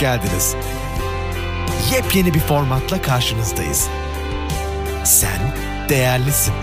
geldiniz. 0.00 0.54
Yepyeni 1.92 2.34
bir 2.34 2.40
formatla 2.40 3.02
karşınızdayız. 3.02 3.88
Sen 5.04 5.54
değerlisin. 5.88 6.54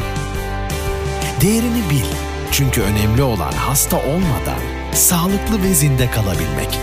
Değerini 1.42 1.90
bil. 1.90 2.06
Çünkü 2.52 2.82
önemli 2.82 3.24
olan 3.24 3.52
hasta 3.52 3.98
olmadan 3.98 4.60
sağlıklı 4.94 5.64
ve 5.64 5.74
zinde 5.74 6.12
kalabilmek. 6.12 6.80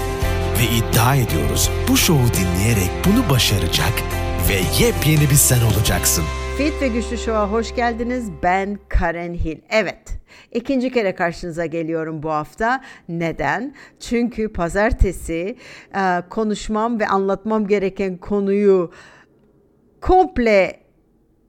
Ve 0.58 0.76
iddia 0.76 1.14
ediyoruz 1.14 1.70
bu 1.88 1.96
şovu 1.96 2.34
dinleyerek 2.34 2.90
bunu 3.06 3.30
başaracak 3.30 3.92
ve 4.48 4.84
yepyeni 4.84 5.30
bir 5.30 5.36
sen 5.36 5.60
olacaksın. 5.60 6.24
Fit 6.58 6.82
ve 6.82 6.88
Güçlü 6.88 7.18
Show'a 7.18 7.52
hoş 7.52 7.74
geldiniz. 7.74 8.30
Ben 8.42 8.78
Karen 8.88 9.34
Hill. 9.34 9.58
Evet, 9.70 10.18
ikinci 10.52 10.92
kere 10.92 11.14
karşınıza 11.14 11.66
geliyorum 11.66 12.22
bu 12.22 12.30
hafta. 12.30 12.80
Neden? 13.08 13.74
Çünkü 14.00 14.52
pazartesi 14.52 15.56
e, 15.96 16.22
konuşmam 16.30 17.00
ve 17.00 17.06
anlatmam 17.06 17.66
gereken 17.66 18.16
konuyu 18.16 18.92
komple 20.00 20.83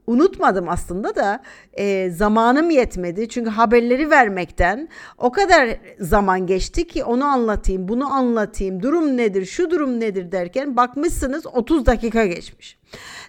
unutmadım 0.08 0.70
aslında 0.70 1.16
da 1.16 1.41
e, 1.73 2.09
zamanım 2.09 2.70
yetmedi. 2.70 3.30
Çünkü 3.30 3.50
haberleri 3.50 4.09
vermekten 4.09 4.90
o 5.18 5.31
kadar 5.31 5.70
zaman 6.00 6.48
geçti 6.48 6.88
ki 6.88 7.04
onu 7.04 7.26
anlatayım, 7.26 7.88
bunu 7.88 8.14
anlatayım, 8.14 8.84
durum 8.84 9.18
nedir, 9.18 9.45
şu 9.45 9.72
durum 9.72 10.00
nedir 10.00 10.31
derken 10.31 10.78
bakmışsınız 10.78 11.48
30 11.48 11.86
dakika 11.86 12.26
geçmiş. 12.26 12.78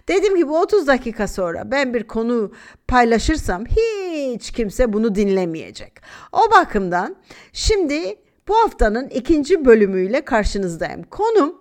Dedim 0.07 0.35
ki 0.35 0.47
bu 0.47 0.59
30 0.59 0.87
dakika 0.87 1.27
sonra 1.27 1.71
ben 1.71 1.93
bir 1.93 2.03
konu 2.03 2.51
paylaşırsam 2.87 3.65
hiç 3.65 4.51
kimse 4.51 4.93
bunu 4.93 5.15
dinlemeyecek. 5.15 5.93
O 6.31 6.51
bakımdan 6.51 7.15
şimdi 7.53 8.15
bu 8.47 8.55
haftanın 8.55 9.09
ikinci 9.09 9.65
bölümüyle 9.65 10.21
karşınızdayım. 10.21 11.03
Konum 11.03 11.55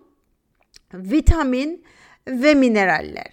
vitamin 0.95 1.85
ve 2.29 2.55
mineraller. 2.55 3.33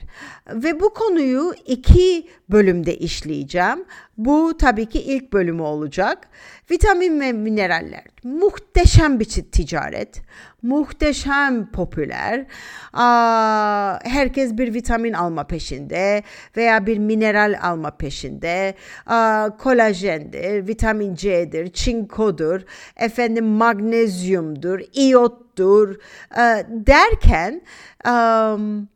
Ve 0.53 0.79
bu 0.79 0.93
konuyu 0.93 1.53
iki 1.65 2.27
bölümde 2.51 2.97
işleyeceğim. 2.97 3.85
Bu 4.17 4.57
tabii 4.57 4.85
ki 4.85 5.01
ilk 5.01 5.33
bölümü 5.33 5.61
olacak. 5.61 6.27
Vitamin 6.71 7.19
ve 7.19 7.31
mineraller 7.31 8.03
muhteşem 8.23 9.19
bir 9.19 9.25
ticaret. 9.25 10.21
Muhteşem 10.61 11.71
popüler. 11.71 12.45
Aa, 12.93 13.99
herkes 14.03 14.57
bir 14.57 14.73
vitamin 14.73 15.13
alma 15.13 15.47
peşinde 15.47 16.23
veya 16.57 16.85
bir 16.85 16.97
mineral 16.97 17.59
alma 17.61 17.91
peşinde. 17.91 18.75
Aa, 19.05 19.49
kolajendir, 19.57 20.67
vitamin 20.67 21.15
C'dir, 21.15 21.73
çinkodur, 21.73 22.61
efendim 22.97 23.45
magnezyumdur, 23.45 24.79
iyottur 24.93 25.95
e, 26.37 26.65
derken 26.69 27.61
um, 28.07 28.92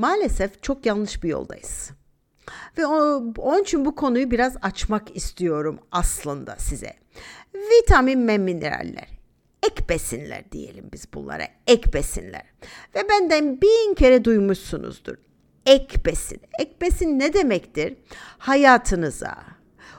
maalesef 0.00 0.62
çok 0.62 0.86
yanlış 0.86 1.22
bir 1.22 1.28
yoldayız. 1.28 1.90
Ve 2.78 2.86
onun 2.86 3.62
için 3.62 3.84
bu 3.84 3.94
konuyu 3.94 4.30
biraz 4.30 4.56
açmak 4.62 5.16
istiyorum 5.16 5.78
aslında 5.92 6.56
size. 6.58 6.92
Vitamin 7.54 8.28
ve 8.28 8.38
mineraller. 8.38 9.08
Ek 9.62 9.88
besinler 9.88 10.52
diyelim 10.52 10.90
biz 10.92 11.12
bunlara. 11.14 11.44
Ek 11.66 11.92
besinler. 11.92 12.42
Ve 12.94 13.08
benden 13.08 13.60
bin 13.60 13.94
kere 13.94 14.24
duymuşsunuzdur. 14.24 15.14
Ek 15.66 16.04
besin. 16.04 16.40
Ek 16.58 16.70
besin 16.80 17.18
ne 17.18 17.32
demektir? 17.32 17.96
Hayatınıza, 18.38 19.36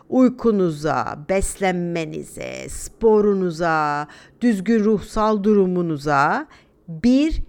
uykunuza, 0.09 1.25
beslenmenize, 1.29 2.69
sporunuza, 2.69 4.07
düzgün 4.41 4.83
ruhsal 4.83 5.43
durumunuza 5.43 6.47
bir 6.87 7.41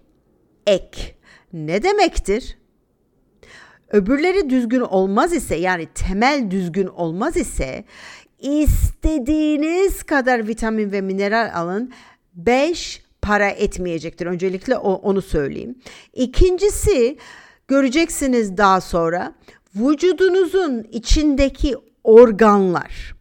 ek. 0.66 1.21
Ne 1.52 1.82
demektir? 1.82 2.58
Öbürleri 3.88 4.50
düzgün 4.50 4.80
olmaz 4.80 5.32
ise 5.32 5.56
yani 5.56 5.88
temel 5.94 6.50
düzgün 6.50 6.86
olmaz 6.86 7.36
ise 7.36 7.84
istediğiniz 8.38 10.02
kadar 10.02 10.48
vitamin 10.48 10.92
ve 10.92 11.00
mineral 11.00 11.50
alın 11.54 11.92
5 12.34 13.02
para 13.22 13.48
etmeyecektir. 13.48 14.26
Öncelikle 14.26 14.76
onu 14.76 15.22
söyleyeyim. 15.22 15.78
İkincisi 16.12 17.18
göreceksiniz 17.68 18.56
daha 18.56 18.80
sonra 18.80 19.34
vücudunuzun 19.76 20.82
içindeki 20.82 21.76
organlar 22.04 23.14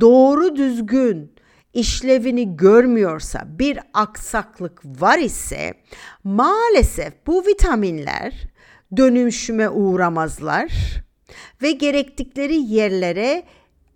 doğru 0.00 0.56
düzgün 0.56 1.31
işlevini 1.74 2.56
görmüyorsa, 2.56 3.44
bir 3.46 3.78
aksaklık 3.94 4.84
var 4.84 5.18
ise 5.18 5.74
maalesef 6.24 7.26
bu 7.26 7.46
vitaminler 7.46 8.34
dönüşüme 8.96 9.68
uğramazlar 9.68 10.72
ve 11.62 11.70
gerektikleri 11.70 12.56
yerlere 12.56 13.42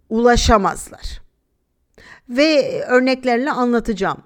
ulaşamazlar. 0.09 1.21
Ve 2.29 2.83
örneklerle 2.89 3.51
anlatacağım. 3.51 4.23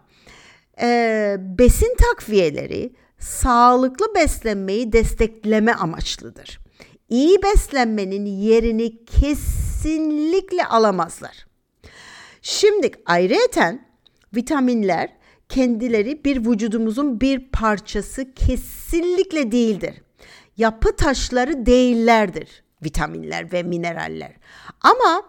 Ee, 0.83 1.37
besin 1.41 1.97
takviyeleri 1.99 2.93
sağlıklı 3.19 4.15
beslenmeyi 4.15 4.93
destekleme 4.93 5.72
amaçlıdır. 5.72 6.59
İyi 7.09 7.43
beslenmenin 7.43 8.27
yerini 8.27 9.05
kesinlikle 9.05 10.65
alamazlar. 10.65 11.50
Şimdi 12.43 12.91
ayrıyeten 13.06 13.87
vitaminler 14.34 15.09
kendileri 15.49 16.25
bir 16.25 16.47
vücudumuzun 16.47 17.21
bir 17.21 17.51
parçası 17.53 18.34
kesinlikle 18.34 19.53
değildir. 19.53 20.03
Yapı 20.56 20.97
taşları 20.97 21.67
değillerdir 21.67 22.62
vitaminler 22.84 23.53
ve 23.53 23.62
mineraller. 23.62 24.33
Ama 24.81 25.23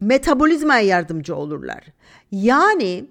metabolizmaya 0.00 0.80
yardımcı 0.80 1.36
olurlar. 1.36 1.84
Yani 2.32 3.04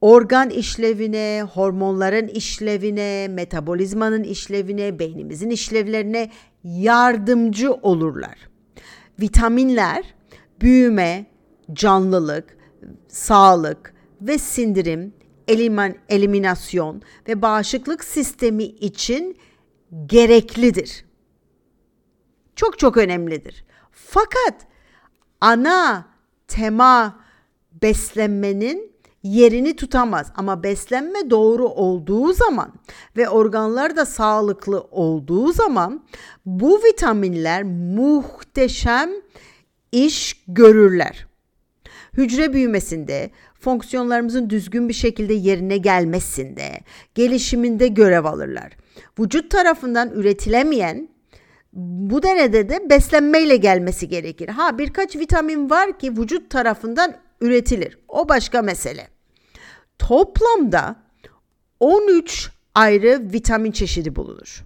organ 0.00 0.50
işlevine, 0.50 1.42
hormonların 1.52 2.28
işlevine, 2.28 3.28
metabolizmanın 3.28 4.22
işlevine, 4.22 4.98
beynimizin 4.98 5.50
işlevlerine 5.50 6.30
yardımcı 6.64 7.72
olurlar. 7.72 8.48
Vitaminler 9.20 10.14
büyüme, 10.60 11.26
canlılık, 11.72 12.56
sağlık 13.08 13.94
ve 14.20 14.38
sindirim, 14.38 15.14
elimin, 15.48 15.98
eliminasyon 16.08 17.02
ve 17.28 17.42
bağışıklık 17.42 18.04
sistemi 18.04 18.64
için 18.64 19.38
gereklidir. 20.06 21.04
Çok 22.56 22.78
çok 22.78 22.96
önemlidir. 22.96 23.64
Fakat 23.90 24.66
ana 25.40 26.06
tema 26.48 27.20
beslenmenin 27.82 28.92
yerini 29.22 29.76
tutamaz 29.76 30.32
ama 30.36 30.62
beslenme 30.62 31.30
doğru 31.30 31.68
olduğu 31.68 32.32
zaman 32.32 32.72
ve 33.16 33.28
organlar 33.28 33.96
da 33.96 34.06
sağlıklı 34.06 34.80
olduğu 34.90 35.52
zaman 35.52 36.04
bu 36.46 36.80
vitaminler 36.84 37.62
muhteşem 37.62 39.10
iş 39.92 40.44
görürler. 40.48 41.27
Hücre 42.18 42.52
büyümesinde, 42.52 43.30
fonksiyonlarımızın 43.60 44.50
düzgün 44.50 44.88
bir 44.88 44.94
şekilde 44.94 45.34
yerine 45.34 45.76
gelmesinde, 45.76 46.80
gelişiminde 47.14 47.88
görev 47.88 48.24
alırlar. 48.24 48.76
Vücut 49.18 49.50
tarafından 49.50 50.10
üretilemeyen 50.10 51.08
bu 51.72 52.22
denede 52.22 52.68
de 52.68 52.90
beslenmeyle 52.90 53.56
gelmesi 53.56 54.08
gerekir. 54.08 54.48
Ha 54.48 54.78
birkaç 54.78 55.16
vitamin 55.16 55.70
var 55.70 55.98
ki 55.98 56.16
vücut 56.16 56.50
tarafından 56.50 57.14
üretilir. 57.40 57.98
O 58.08 58.28
başka 58.28 58.62
mesele. 58.62 59.08
Toplamda 59.98 60.96
13 61.80 62.50
ayrı 62.74 63.32
vitamin 63.32 63.72
çeşidi 63.72 64.16
bulunur. 64.16 64.64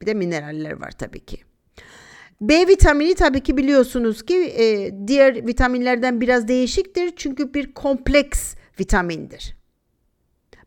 Bir 0.00 0.06
de 0.06 0.14
mineraller 0.14 0.72
var 0.72 0.90
tabii 0.90 1.24
ki. 1.24 1.49
B 2.40 2.68
vitamini 2.68 3.14
tabii 3.14 3.40
ki 3.40 3.56
biliyorsunuz 3.56 4.22
ki 4.22 4.36
e, 4.36 4.92
diğer 5.06 5.46
vitaminlerden 5.46 6.20
biraz 6.20 6.48
değişiktir. 6.48 7.12
Çünkü 7.16 7.54
bir 7.54 7.74
kompleks 7.74 8.54
vitamindir. 8.80 9.56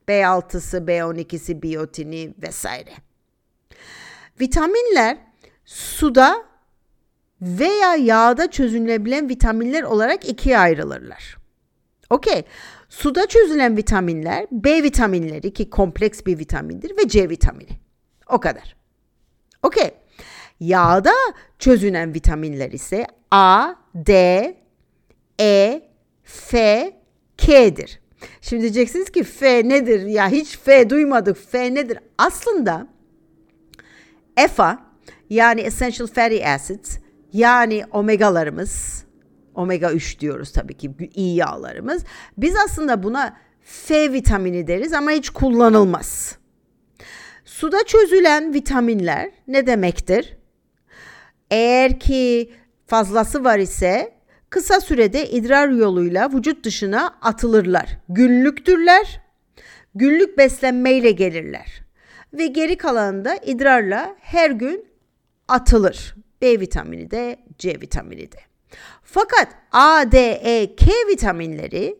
B6'sı, 0.07 0.77
B12'si, 0.77 1.61
biyotini 1.61 2.33
vesaire. 2.41 2.91
Vitaminler 4.41 5.17
suda 5.65 6.43
veya 7.41 7.95
yağda 7.95 8.51
çözülebilen 8.51 9.29
vitaminler 9.29 9.83
olarak 9.83 10.29
ikiye 10.29 10.57
ayrılırlar. 10.57 11.37
Okey. 12.09 12.43
Suda 12.89 13.27
çözülen 13.27 13.77
vitaminler 13.77 14.47
B 14.51 14.83
vitaminleri 14.83 15.53
ki 15.53 15.69
kompleks 15.69 16.25
bir 16.25 16.39
vitamindir 16.39 16.97
ve 16.97 17.07
C 17.07 17.29
vitamini. 17.29 17.79
O 18.27 18.39
kadar. 18.39 18.75
Okey. 19.63 19.91
Yağda 20.63 21.13
çözünen 21.59 22.13
vitaminler 22.13 22.71
ise 22.71 23.07
A, 23.31 23.73
D, 23.95 24.13
E, 25.39 25.81
F, 26.23 26.93
K'dir. 27.37 27.99
Şimdi 28.41 28.61
diyeceksiniz 28.61 29.09
ki 29.09 29.23
F 29.23 29.69
nedir? 29.69 30.05
Ya 30.05 30.29
hiç 30.29 30.57
F 30.57 30.89
duymadık. 30.89 31.37
F 31.51 31.73
nedir? 31.73 31.99
Aslında 32.17 32.87
EFA 34.37 34.79
yani 35.29 35.61
Essential 35.61 36.07
Fatty 36.07 36.45
Acids 36.45 36.97
yani 37.33 37.83
omegalarımız 37.91 39.05
omega 39.55 39.91
3 39.91 40.19
diyoruz 40.19 40.51
tabii 40.51 40.77
ki 40.77 40.91
iyi 41.15 41.35
yağlarımız. 41.35 42.03
Biz 42.37 42.55
aslında 42.55 43.03
buna 43.03 43.37
F 43.61 44.13
vitamini 44.13 44.67
deriz 44.67 44.93
ama 44.93 45.11
hiç 45.11 45.29
kullanılmaz. 45.29 46.37
Suda 47.45 47.83
çözülen 47.85 48.53
vitaminler 48.53 49.31
ne 49.47 49.67
demektir? 49.67 50.37
Eğer 51.53 51.99
ki 51.99 52.53
fazlası 52.87 53.43
var 53.43 53.59
ise 53.59 54.13
kısa 54.49 54.81
sürede 54.81 55.29
idrar 55.29 55.69
yoluyla 55.69 56.33
vücut 56.33 56.65
dışına 56.65 57.17
atılırlar. 57.21 57.97
Günlüktürler. 58.09 59.21
Günlük 59.95 60.37
beslenmeyle 60.37 61.11
gelirler. 61.11 61.81
Ve 62.33 62.47
geri 62.47 62.77
kalanında 62.77 63.35
idrarla 63.35 64.15
her 64.19 64.51
gün 64.51 64.85
atılır. 65.47 66.15
B 66.41 66.59
vitamini 66.59 67.11
de 67.11 67.39
C 67.57 67.81
vitamini 67.81 68.31
de. 68.31 68.39
Fakat 69.03 69.47
A, 69.71 70.11
D, 70.11 70.31
E, 70.31 70.75
K 70.75 70.91
vitaminleri 71.09 71.97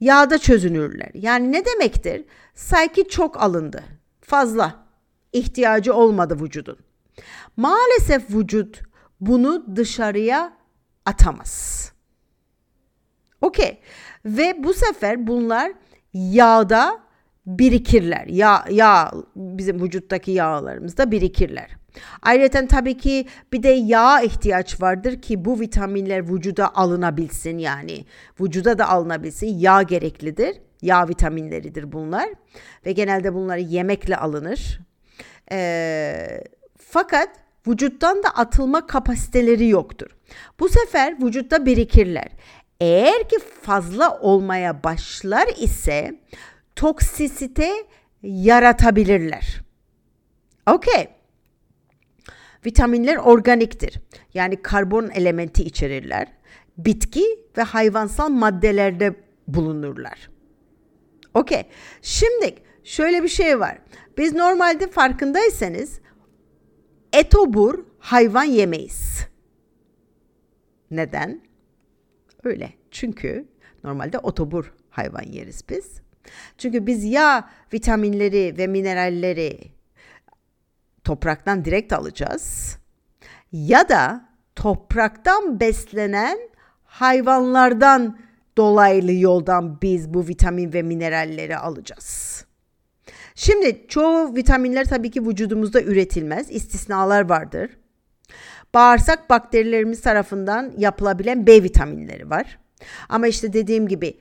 yağda 0.00 0.38
çözünürler. 0.38 1.10
Yani 1.14 1.52
ne 1.52 1.64
demektir? 1.64 2.24
Sanki 2.54 3.08
çok 3.08 3.42
alındı. 3.42 3.82
Fazla. 4.20 4.86
ihtiyacı 5.32 5.94
olmadı 5.94 6.36
vücudun. 6.40 6.78
Maalesef 7.56 8.30
vücut 8.30 8.82
bunu 9.20 9.76
dışarıya 9.76 10.52
atamaz. 11.06 11.92
Okey. 13.40 13.80
Ve 14.24 14.64
bu 14.64 14.74
sefer 14.74 15.26
bunlar 15.26 15.72
yağda 16.14 17.00
birikirler. 17.46 18.26
Yağ, 18.26 18.64
yağ 18.70 19.12
bizim 19.36 19.82
vücuttaki 19.82 20.30
yağlarımızda 20.30 21.10
birikirler. 21.10 21.70
Ayrıca 22.22 22.66
tabii 22.66 22.96
ki 22.96 23.26
bir 23.52 23.62
de 23.62 23.68
yağ 23.68 24.20
ihtiyaç 24.20 24.80
vardır 24.80 25.22
ki 25.22 25.44
bu 25.44 25.60
vitaminler 25.60 26.32
vücuda 26.32 26.74
alınabilsin 26.74 27.58
yani 27.58 28.04
vücuda 28.40 28.78
da 28.78 28.88
alınabilsin 28.88 29.58
yağ 29.58 29.82
gereklidir. 29.82 30.56
Yağ 30.82 31.08
vitaminleridir 31.08 31.92
bunlar 31.92 32.28
ve 32.86 32.92
genelde 32.92 33.34
bunları 33.34 33.60
yemekle 33.60 34.16
alınır. 34.16 34.80
Ee, 35.52 36.44
fakat 36.92 37.28
vücuttan 37.66 38.22
da 38.22 38.28
atılma 38.28 38.86
kapasiteleri 38.86 39.68
yoktur. 39.68 40.10
Bu 40.60 40.68
sefer 40.68 41.22
vücutta 41.22 41.66
birikirler. 41.66 42.28
Eğer 42.80 43.28
ki 43.28 43.36
fazla 43.62 44.20
olmaya 44.20 44.84
başlar 44.84 45.48
ise 45.58 46.20
toksisite 46.76 47.72
yaratabilirler. 48.22 49.60
Okey. 50.70 51.08
Vitaminler 52.66 53.16
organiktir. 53.16 54.00
Yani 54.34 54.62
karbon 54.62 55.10
elementi 55.10 55.62
içerirler. 55.62 56.28
Bitki 56.78 57.24
ve 57.56 57.62
hayvansal 57.62 58.28
maddelerde 58.28 59.14
bulunurlar. 59.48 60.30
Okey. 61.34 61.62
Şimdi 62.02 62.54
şöyle 62.84 63.22
bir 63.22 63.28
şey 63.28 63.60
var. 63.60 63.78
Biz 64.18 64.34
normalde 64.34 64.86
farkındaysanız 64.86 66.01
etobur 67.12 67.84
hayvan 67.98 68.44
yemeyiz. 68.44 69.26
Neden? 70.90 71.40
Öyle. 72.44 72.72
Çünkü 72.90 73.48
normalde 73.84 74.18
otobur 74.18 74.74
hayvan 74.90 75.22
yeriz 75.22 75.62
biz. 75.68 76.02
Çünkü 76.58 76.86
biz 76.86 77.04
ya 77.04 77.50
vitaminleri 77.72 78.54
ve 78.58 78.66
mineralleri 78.66 79.58
topraktan 81.04 81.64
direkt 81.64 81.92
alacağız 81.92 82.78
ya 83.52 83.88
da 83.88 84.28
topraktan 84.56 85.60
beslenen 85.60 86.38
hayvanlardan 86.84 88.18
dolaylı 88.56 89.12
yoldan 89.12 89.82
biz 89.82 90.14
bu 90.14 90.28
vitamin 90.28 90.72
ve 90.72 90.82
mineralleri 90.82 91.56
alacağız. 91.56 92.44
Şimdi 93.34 93.86
çoğu 93.88 94.34
vitaminler 94.34 94.84
tabii 94.84 95.10
ki 95.10 95.26
vücudumuzda 95.26 95.82
üretilmez. 95.82 96.50
İstisnalar 96.50 97.28
vardır. 97.28 97.70
Bağırsak 98.74 99.30
bakterilerimiz 99.30 100.00
tarafından 100.00 100.72
yapılabilen 100.78 101.46
B 101.46 101.62
vitaminleri 101.62 102.30
var. 102.30 102.58
Ama 103.08 103.26
işte 103.26 103.52
dediğim 103.52 103.88
gibi 103.88 104.16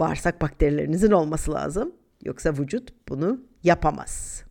bağırsak 0.00 0.42
bakterilerinizin 0.42 1.10
olması 1.10 1.52
lazım. 1.52 1.92
Yoksa 2.24 2.52
vücut 2.52 3.08
bunu 3.08 3.40
yapamaz. 3.62 4.42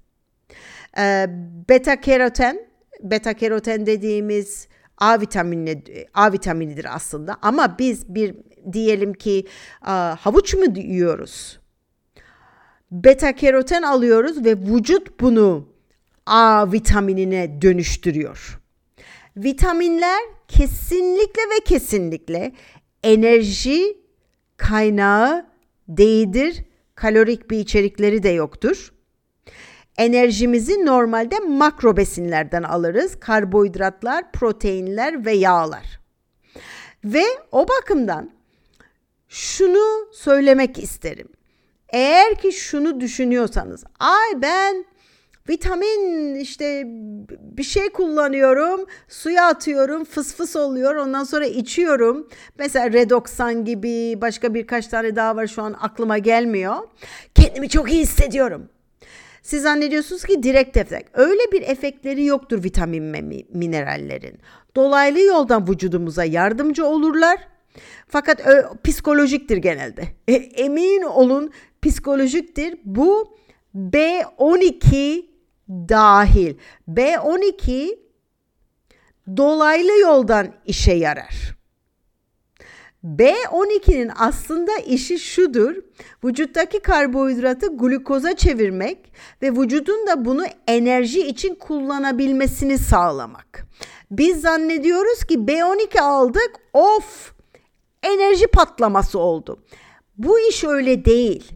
Ee, 0.98 1.26
beta 1.70 2.02
keroten, 2.02 2.60
beta 3.04 3.34
keroten 3.34 3.86
dediğimiz 3.86 4.68
A 4.98 5.22
vitamini 5.22 5.84
A 6.14 6.32
vitaminidir 6.32 6.96
aslında 6.96 7.38
ama 7.42 7.76
biz 7.80 8.16
bir 8.16 8.36
diyelim 8.74 9.14
ki 9.14 9.48
havuç 10.20 10.54
mu 10.54 10.80
yiyoruz? 10.80 11.61
Beta 12.92 13.36
keroten 13.36 13.82
alıyoruz 13.82 14.46
ve 14.46 14.58
vücut 14.58 15.20
bunu 15.20 15.68
A 16.26 16.72
vitaminine 16.72 17.62
dönüştürüyor. 17.62 18.60
Vitaminler 19.38 20.22
kesinlikle 20.48 21.42
ve 21.42 21.64
kesinlikle 21.66 22.52
enerji 23.04 23.98
kaynağı 24.58 25.46
değildir. 25.88 26.64
Kalorik 26.96 27.52
bir 27.52 27.58
içerikleri 27.58 28.24
de 28.24 28.30
yoktur. 28.30 28.94
Enerjimizi 29.98 30.86
normalde 30.86 31.40
makro 31.40 31.98
besinlerden 31.98 32.64
alırız. 32.64 33.20
Karbohidratlar, 33.20 34.32
proteinler 34.32 35.26
ve 35.26 35.32
yağlar. 35.32 36.00
Ve 37.06 37.24
o 37.52 37.68
bakımdan 37.68 38.32
şunu 39.30 40.08
söylemek 40.14 40.78
isterim. 40.78 41.28
Eğer 41.92 42.36
ki 42.36 42.52
şunu 42.52 43.00
düşünüyorsanız, 43.00 43.84
ay 44.00 44.42
ben 44.42 44.86
vitamin 45.50 46.36
işte 46.36 46.84
bir 47.40 47.64
şey 47.64 47.90
kullanıyorum, 47.90 48.86
suya 49.08 49.48
atıyorum, 49.48 50.04
fıs 50.04 50.36
fıs 50.36 50.56
oluyor, 50.56 50.96
ondan 50.96 51.24
sonra 51.24 51.46
içiyorum. 51.46 52.30
Mesela 52.58 52.94
Redoxan 52.94 53.66
gibi 53.66 54.22
başka 54.22 54.54
birkaç 54.54 54.88
tane 54.88 55.16
daha 55.16 55.36
var 55.36 55.48
şu 55.48 55.62
an 55.62 55.76
aklıma 55.82 56.18
gelmiyor. 56.18 56.76
Kendimi 57.36 57.70
çok 57.70 57.92
iyi 57.92 58.02
hissediyorum. 58.02 58.70
Siz 59.42 59.64
zannediyorsunuz 59.64 60.24
ki 60.24 60.44
direkt 60.44 60.78
efekt. 60.78 61.10
Öyle 61.14 61.52
bir 61.52 61.62
efektleri 61.62 62.26
yoktur 62.26 62.64
vitamin 62.64 63.14
ve 63.14 63.22
minerallerin. 63.54 64.40
Dolaylı 64.76 65.20
yoldan 65.20 65.68
vücudumuza 65.68 66.24
yardımcı 66.24 66.86
olurlar. 66.86 67.38
Fakat 68.08 68.48
ö, 68.48 68.64
psikolojiktir 68.84 69.58
genelde. 69.58 70.08
E, 70.28 70.34
emin 70.34 71.02
olun 71.02 71.52
psikolojiktir. 71.82 72.78
Bu 72.86 73.38
B12 73.76 75.26
dahil. 75.70 76.56
B12 76.90 78.00
dolaylı 79.38 80.00
yoldan 80.00 80.54
işe 80.66 80.94
yarar. 80.94 81.62
B12'nin 83.04 84.12
aslında 84.18 84.72
işi 84.78 85.20
şudur. 85.20 85.76
Vücuttaki 86.24 86.80
karbonhidratı 86.80 87.78
glukoza 87.78 88.36
çevirmek 88.36 89.14
ve 89.42 89.52
vücudun 89.52 90.08
da 90.08 90.26
bunu 90.26 90.46
enerji 90.68 91.28
için 91.28 91.56
kullanabilmesini 91.56 92.78
sağlamak. 92.78 93.66
Biz 94.12 94.42
zannediyoruz 94.42 95.24
ki 95.24 95.36
B12 95.36 96.02
aldık 96.02 96.52
of 96.74 97.31
enerji 98.04 98.48
patlaması 98.48 99.20
oldu. 99.20 99.64
Bu 100.18 100.40
iş 100.40 100.64
öyle 100.64 101.06
değil. 101.06 101.52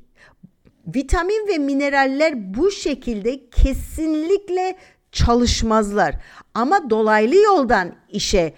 Vitamin 0.87 1.47
ve 1.47 1.57
mineraller 1.57 2.53
bu 2.53 2.71
şekilde 2.71 3.49
kesinlikle 3.49 4.77
çalışmazlar. 5.11 6.15
Ama 6.53 6.89
dolaylı 6.89 7.35
yoldan 7.35 7.95
işe 8.09 8.53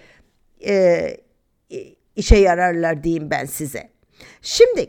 e, 0.66 1.16
işe 2.16 2.36
yararlar 2.36 3.04
diyeyim 3.04 3.30
ben 3.30 3.44
size. 3.44 3.90
Şimdi 4.42 4.88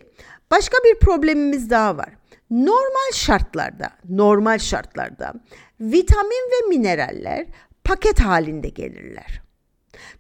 başka 0.51 0.77
bir 0.77 0.99
problemimiz 0.99 1.69
daha 1.69 1.97
var. 1.97 2.09
Normal 2.51 3.11
şartlarda, 3.13 3.89
normal 4.09 4.57
şartlarda 4.57 5.33
vitamin 5.81 6.51
ve 6.51 6.67
mineraller 6.69 7.45
paket 7.83 8.19
halinde 8.19 8.69
gelirler. 8.69 9.41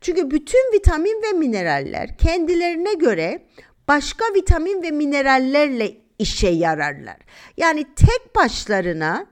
Çünkü 0.01 0.31
bütün 0.31 0.73
vitamin 0.73 1.21
ve 1.23 1.37
mineraller 1.37 2.17
kendilerine 2.17 2.93
göre 2.93 3.45
başka 3.87 4.25
vitamin 4.35 4.83
ve 4.83 4.91
minerallerle 4.91 5.97
işe 6.19 6.49
yararlar. 6.49 7.17
Yani 7.57 7.85
tek 7.95 8.35
başlarına 8.35 9.25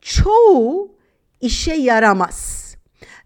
çoğu 0.00 0.96
işe 1.40 1.74
yaramaz. 1.74 2.62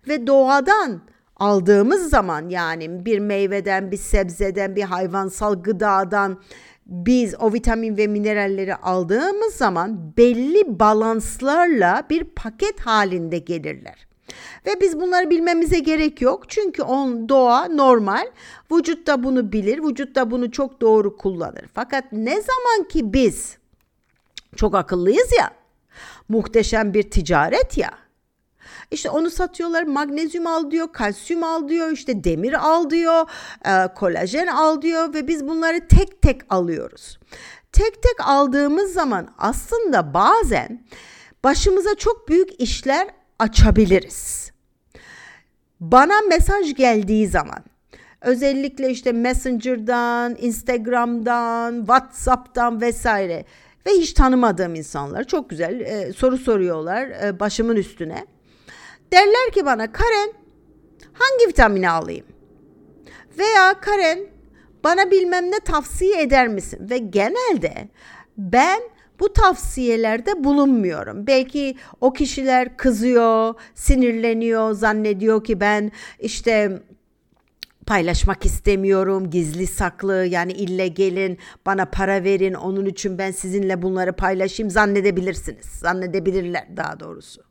Ve 0.08 0.26
doğadan 0.26 1.02
aldığımız 1.36 2.10
zaman 2.10 2.48
yani 2.48 3.04
bir 3.04 3.18
meyveden, 3.18 3.90
bir 3.90 3.96
sebzeden, 3.96 4.76
bir 4.76 4.82
hayvansal 4.82 5.62
gıdadan 5.62 6.40
biz 6.86 7.34
o 7.40 7.52
vitamin 7.52 7.96
ve 7.96 8.06
mineralleri 8.06 8.74
aldığımız 8.74 9.54
zaman 9.54 10.16
belli 10.16 10.80
balanslarla 10.80 12.02
bir 12.10 12.24
paket 12.24 12.80
halinde 12.80 13.38
gelirler. 13.38 14.05
Ve 14.66 14.80
biz 14.80 15.00
bunları 15.00 15.30
bilmemize 15.30 15.78
gerek 15.78 16.20
yok. 16.20 16.50
Çünkü 16.50 16.82
on 16.82 17.28
doğa 17.28 17.68
normal. 17.68 18.26
Vücut 18.72 19.06
da 19.06 19.22
bunu 19.22 19.52
bilir. 19.52 19.82
Vücut 19.82 20.14
da 20.14 20.30
bunu 20.30 20.50
çok 20.50 20.80
doğru 20.80 21.16
kullanır. 21.16 21.64
Fakat 21.74 22.04
ne 22.12 22.42
zaman 22.42 22.88
ki 22.88 23.12
biz 23.12 23.58
çok 24.56 24.74
akıllıyız 24.74 25.28
ya. 25.38 25.50
Muhteşem 26.28 26.94
bir 26.94 27.10
ticaret 27.10 27.78
ya. 27.78 27.90
İşte 28.90 29.10
onu 29.10 29.30
satıyorlar 29.30 29.82
magnezyum 29.82 30.46
al 30.46 30.70
diyor, 30.70 30.92
kalsiyum 30.92 31.44
al 31.44 31.68
diyor, 31.68 31.90
işte 31.90 32.24
demir 32.24 32.66
al 32.68 32.90
diyor, 32.90 33.30
e, 33.64 33.94
kolajen 33.94 34.46
al 34.46 34.82
diyor 34.82 35.14
ve 35.14 35.28
biz 35.28 35.48
bunları 35.48 35.88
tek 35.88 36.22
tek 36.22 36.40
alıyoruz. 36.48 37.18
Tek 37.72 38.02
tek 38.02 38.28
aldığımız 38.28 38.92
zaman 38.92 39.28
aslında 39.38 40.14
bazen 40.14 40.86
başımıza 41.44 41.94
çok 41.94 42.28
büyük 42.28 42.60
işler 42.60 43.08
açabiliriz. 43.38 44.52
Bana 45.80 46.20
mesaj 46.28 46.74
geldiği 46.74 47.26
zaman 47.26 47.64
özellikle 48.20 48.90
işte 48.90 49.12
Messenger'dan, 49.12 50.36
Instagram'dan, 50.40 51.78
WhatsApp'tan 51.78 52.80
vesaire 52.80 53.44
ve 53.86 53.90
hiç 53.90 54.12
tanımadığım 54.12 54.74
insanlar 54.74 55.24
çok 55.24 55.50
güzel 55.50 55.80
e, 55.80 56.12
soru 56.12 56.38
soruyorlar 56.38 57.08
e, 57.08 57.40
başımın 57.40 57.76
üstüne. 57.76 58.26
Derler 59.12 59.52
ki 59.54 59.66
bana 59.66 59.92
Karen 59.92 60.32
hangi 61.12 61.48
vitamini 61.48 61.90
alayım? 61.90 62.26
Veya 63.38 63.80
Karen 63.80 64.18
bana 64.84 65.10
bilmem 65.10 65.50
ne 65.50 65.60
tavsiye 65.60 66.22
eder 66.22 66.48
misin? 66.48 66.90
Ve 66.90 66.98
genelde 66.98 67.88
ben 68.38 68.80
bu 69.20 69.32
tavsiyelerde 69.32 70.44
bulunmuyorum. 70.44 71.26
Belki 71.26 71.76
o 72.00 72.12
kişiler 72.12 72.76
kızıyor, 72.76 73.54
sinirleniyor, 73.74 74.72
zannediyor 74.72 75.44
ki 75.44 75.60
ben 75.60 75.92
işte 76.18 76.82
paylaşmak 77.86 78.44
istemiyorum, 78.44 79.30
gizli 79.30 79.66
saklı 79.66 80.26
yani 80.26 80.52
ille 80.52 80.88
gelin 80.88 81.38
bana 81.66 81.84
para 81.84 82.24
verin 82.24 82.54
onun 82.54 82.86
için 82.86 83.18
ben 83.18 83.30
sizinle 83.30 83.82
bunları 83.82 84.12
paylaşayım 84.12 84.70
zannedebilirsiniz. 84.70 85.66
Zannedebilirler 85.66 86.76
daha 86.76 87.00
doğrusu. 87.00 87.42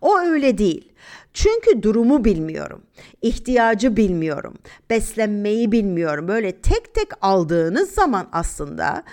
O 0.00 0.18
öyle 0.18 0.58
değil. 0.58 0.92
Çünkü 1.34 1.82
durumu 1.82 2.24
bilmiyorum. 2.24 2.82
ihtiyacı 3.22 3.96
bilmiyorum. 3.96 4.54
Beslenmeyi 4.90 5.72
bilmiyorum. 5.72 6.28
Böyle 6.28 6.52
tek 6.52 6.94
tek 6.94 7.08
aldığınız 7.20 7.90
zaman 7.90 8.28
aslında 8.32 9.04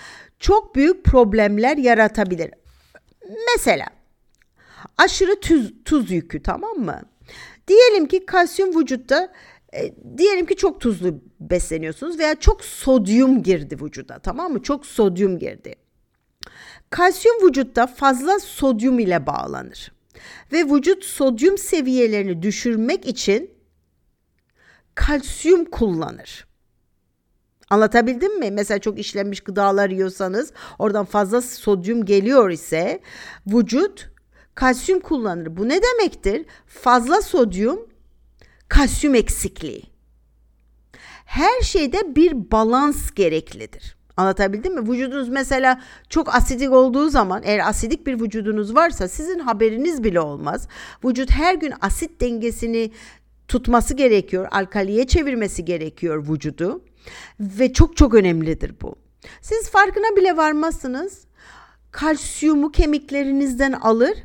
çok 0.42 0.76
büyük 0.76 1.04
problemler 1.06 1.78
yaratabilir. 1.78 2.52
Mesela 3.56 3.86
aşırı 4.98 5.40
tuz, 5.40 5.74
tuz 5.86 6.12
yükü 6.12 6.44
tamam 6.44 6.78
mı? 6.78 7.02
Diyelim 7.68 8.08
ki 8.08 8.26
kalsiyum 8.26 8.80
vücutta 8.80 9.34
e, 9.74 9.94
diyelim 10.18 10.46
ki 10.46 10.56
çok 10.56 10.82
tuzlu 10.82 11.22
besleniyorsunuz 11.40 12.20
veya 12.20 12.36
çok 12.36 12.64
sodyum 12.64 13.44
girdi 13.44 13.78
vücuda 13.84 14.20
tamam 14.20 14.52
mı? 14.52 14.62
Çok 14.62 14.86
sodyum 14.86 15.40
girdi. 15.40 15.76
Kalsiyum 16.90 17.48
vücutta 17.48 17.88
fazla 17.88 18.40
sodyum 18.40 19.00
ile 19.00 19.26
bağlanır. 19.26 19.92
Ve 20.52 20.66
vücut 20.66 21.06
sodyum 21.06 21.58
seviyelerini 21.58 22.42
düşürmek 22.42 23.08
için 23.08 23.52
kalsiyum 24.96 25.66
kullanır. 25.66 26.50
Anlatabildim 27.72 28.40
mi? 28.40 28.51
Mesela 28.51 28.80
çok 28.80 29.00
işlenmiş 29.00 29.40
gıdalar 29.40 29.90
yiyorsanız 29.90 30.54
oradan 30.80 31.06
fazla 31.06 31.42
sodyum 31.42 32.06
geliyor 32.06 32.50
ise 32.50 33.00
vücut 33.48 34.10
kalsiyum 34.56 35.00
kullanır. 35.00 35.58
Bu 35.58 35.70
ne 35.70 35.80
demektir? 35.84 36.46
Fazla 36.66 37.22
sodyum 37.22 37.90
kalsiyum 38.68 39.16
eksikliği. 39.16 39.84
Her 41.25 41.62
şeyde 41.62 42.16
bir 42.16 42.51
balans 42.51 43.12
gereklidir. 43.12 43.96
Anlatabildim 44.18 44.75
mi? 44.75 44.92
Vücudunuz 44.92 45.30
mesela 45.30 45.82
çok 46.10 46.36
asidik 46.36 46.72
olduğu 46.72 47.10
zaman 47.10 47.42
eğer 47.46 47.70
asidik 47.70 48.08
bir 48.08 48.22
vücudunuz 48.22 48.75
varsa 48.75 49.08
sizin 49.08 49.40
haberiniz 49.40 50.04
bile 50.04 50.20
olmaz. 50.20 50.68
Vücut 51.06 51.32
her 51.32 51.56
gün 51.56 51.74
asit 51.82 52.22
dengesini 52.22 52.92
tutması 53.48 53.94
gerekiyor. 53.94 54.48
Alkaliye 54.51 55.08
çevirmesi 55.08 55.66
gerekiyor 55.66 56.28
vücudu. 56.28 56.82
Ve 57.39 57.74
çok 57.74 57.98
çok 57.98 58.13
önemlidir 58.13 58.75
bu. 58.81 58.96
Siz 59.41 59.70
farkına 59.70 60.15
bile 60.15 60.38
varmazsınız. 60.38 61.22
Kalsiyumu 61.91 62.72
kemiklerinizden 62.72 63.72
alır 63.72 64.17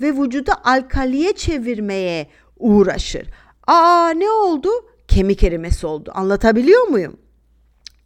ve 0.00 0.12
vücuda 0.12 0.64
alkaliye 0.64 1.32
çevirmeye 1.32 2.28
uğraşır. 2.58 3.28
Aa 3.66 4.10
ne 4.16 4.30
oldu? 4.30 4.68
Kemik 5.08 5.42
erimesi 5.42 5.86
oldu. 5.86 6.12
Anlatabiliyor 6.14 6.88
muyum? 6.88 7.16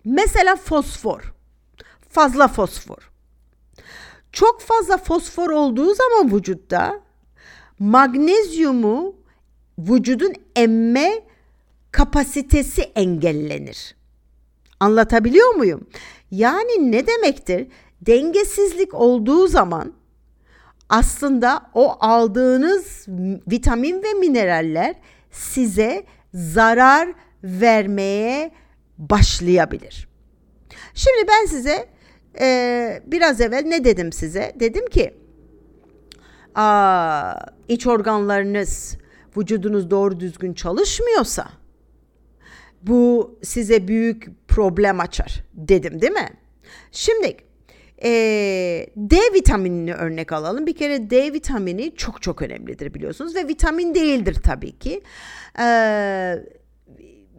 Mesela 0.05 0.57
fosfor. 0.57 1.35
Fazla 2.09 2.49
fosfor. 2.49 3.11
Çok 4.33 4.61
fazla 4.61 4.97
fosfor 4.97 5.51
olduğu 5.51 5.95
zaman 5.95 6.37
vücutta 6.37 7.01
magnezyumu 7.79 9.15
vücudun 9.79 10.33
emme 10.57 11.23
kapasitesi 11.93 12.83
engellenir. 12.83 13.98
Anlatabiliyor 14.81 15.55
muyum? 15.55 15.87
Yani 16.31 16.93
ne 16.93 17.07
demektir? 17.07 17.67
Dengesizlik 18.01 18.95
olduğu 18.95 19.47
zaman 19.47 19.93
aslında 20.89 21.71
o 21.75 21.97
aldığınız 22.01 23.07
vitamin 23.51 24.03
ve 24.03 24.13
mineraller 24.13 24.95
size 25.31 26.05
zarar 26.35 27.09
vermeye 27.45 28.51
başlayabilir. 28.99 30.09
Şimdi 30.95 31.29
ben 31.29 31.47
size 31.47 31.89
e, 32.41 33.03
biraz 33.07 33.41
evvel 33.41 33.63
ne 33.67 33.85
dedim 33.85 34.13
size? 34.13 34.53
Dedim 34.61 34.87
ki 34.87 35.15
aa, 36.55 37.35
iç 37.69 37.87
organlarınız, 37.87 38.99
vücudunuz 39.37 39.91
doğru 39.91 40.21
düzgün 40.21 40.55
çalışmıyorsa 40.55 41.49
bu 42.83 43.39
size 43.43 43.89
büyük 43.89 44.48
problem 44.59 45.01
açar 45.01 45.45
dedim 45.55 46.01
değil 46.01 46.13
mi? 46.13 46.29
Şimdi 46.93 47.37
e, 48.05 48.11
D 48.97 49.17
vitaminini 49.35 49.95
örnek 49.95 50.33
alalım. 50.33 50.67
Bir 50.67 50.77
kere 50.77 51.11
D 51.11 51.33
vitamini 51.33 51.95
çok 51.97 52.23
çok 52.23 52.43
önemlidir 52.43 52.95
biliyorsunuz 52.95 53.35
ve 53.35 53.49
vitamin 53.49 53.95
değildir 53.95 54.37
tabii 54.45 54.79
ki. 54.79 55.03
E, 55.61 55.67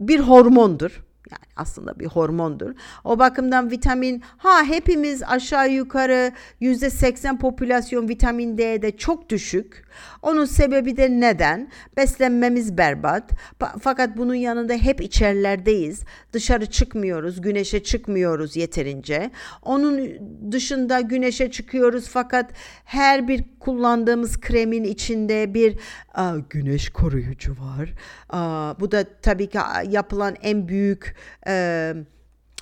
bir 0.00 0.20
hormondur. 0.20 1.04
Yani 1.30 1.44
aslında 1.56 2.00
bir 2.00 2.06
hormondur. 2.06 2.74
O 3.04 3.18
bakımdan 3.18 3.70
vitamin 3.70 4.22
ha 4.36 4.64
hepimiz 4.64 5.22
aşağı 5.22 5.70
yukarı 5.70 6.32
%80 6.60 7.38
popülasyon 7.38 8.08
vitamin 8.08 8.58
D'de 8.58 8.96
çok 8.96 9.30
düşük. 9.30 9.84
Onun 10.22 10.44
sebebi 10.44 10.96
de 10.96 11.10
neden? 11.10 11.68
Beslenmemiz 11.96 12.78
berbat. 12.78 13.30
Fakat 13.80 14.16
bunun 14.16 14.34
yanında 14.34 14.74
hep 14.74 15.00
içerilerdeyiz. 15.00 16.04
Dışarı 16.32 16.66
çıkmıyoruz, 16.66 17.40
güneşe 17.40 17.82
çıkmıyoruz 17.82 18.56
yeterince. 18.56 19.30
Onun 19.62 20.10
dışında 20.52 21.00
güneşe 21.00 21.50
çıkıyoruz 21.50 22.08
fakat 22.08 22.50
her 22.84 23.28
bir 23.28 23.44
kullandığımız 23.60 24.40
kremin 24.40 24.84
içinde 24.84 25.54
bir 25.54 25.76
a, 26.14 26.36
güneş 26.50 26.88
koruyucu 26.88 27.52
var. 27.52 27.94
A, 28.30 28.74
bu 28.80 28.90
da 28.92 29.04
tabii 29.22 29.46
ki 29.46 29.58
yapılan 29.88 30.36
en 30.42 30.68
büyük 30.68 31.16
e, 31.46 31.94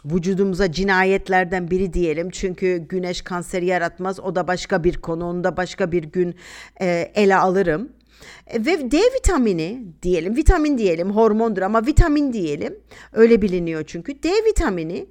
vücudumuza 0.04 0.72
cinayetlerden 0.72 1.70
biri 1.70 1.92
diyelim. 1.92 2.30
Çünkü 2.30 2.76
güneş 2.88 3.22
kanseri 3.22 3.66
yaratmaz. 3.66 4.20
O 4.20 4.34
da 4.34 4.48
başka 4.48 4.84
bir 4.84 4.96
konu. 4.96 5.26
Onu 5.26 5.44
da 5.44 5.56
başka 5.56 5.92
bir 5.92 6.04
gün 6.04 6.34
e, 6.80 7.12
ele 7.14 7.36
alırım. 7.36 7.92
E, 8.46 8.66
ve 8.66 8.90
D 8.90 8.98
vitamini 8.98 9.84
diyelim, 10.02 10.36
vitamin 10.36 10.78
diyelim, 10.78 11.10
hormondur 11.10 11.62
ama 11.62 11.86
vitamin 11.86 12.32
diyelim. 12.32 12.78
Öyle 13.12 13.42
biliniyor 13.42 13.84
çünkü. 13.86 14.22
D 14.22 14.28
vitamini 14.28 15.06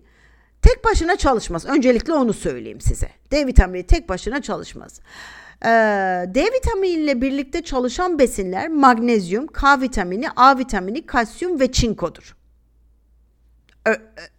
tek 0.62 0.86
başına 0.86 1.16
çalışmaz. 1.16 1.66
Öncelikle 1.66 2.14
onu 2.14 2.34
söyleyeyim 2.34 2.82
size. 2.82 3.08
D 3.32 3.48
vitamini 3.48 3.84
tek 3.84 4.10
başına 4.10 4.42
çalışmaz. 4.42 5.02
Ee, 5.66 5.70
D 6.36 6.46
vitamini 6.56 6.88
ile 6.88 7.22
birlikte 7.22 7.62
çalışan 7.62 8.20
besinler 8.20 8.68
magnezyum, 8.70 9.48
K 9.48 9.82
vitamini, 9.82 10.30
A 10.36 10.58
vitamini, 10.58 11.06
kalsiyum 11.06 11.60
ve 11.60 11.72
çinkodur. 11.72 12.36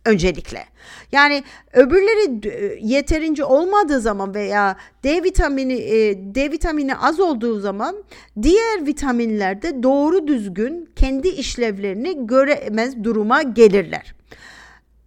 öncelikle. 0.05 0.65
Yani 1.13 1.45
öbürleri 1.73 2.79
yeterince 2.87 3.45
olmadığı 3.45 4.01
zaman 4.01 4.35
veya 4.35 4.77
D 5.05 5.25
vitamini 5.25 5.73
e, 5.73 6.15
D 6.35 6.51
vitamini 6.51 6.97
az 6.97 7.21
olduğu 7.21 7.61
zaman 7.61 8.05
diğer 8.43 8.87
vitaminlerde 8.87 9.83
doğru 9.83 10.27
düzgün 10.27 10.91
kendi 10.97 11.29
işlevlerini 11.29 12.27
göremez 12.27 13.05
duruma 13.05 13.43
gelirler. 13.43 14.15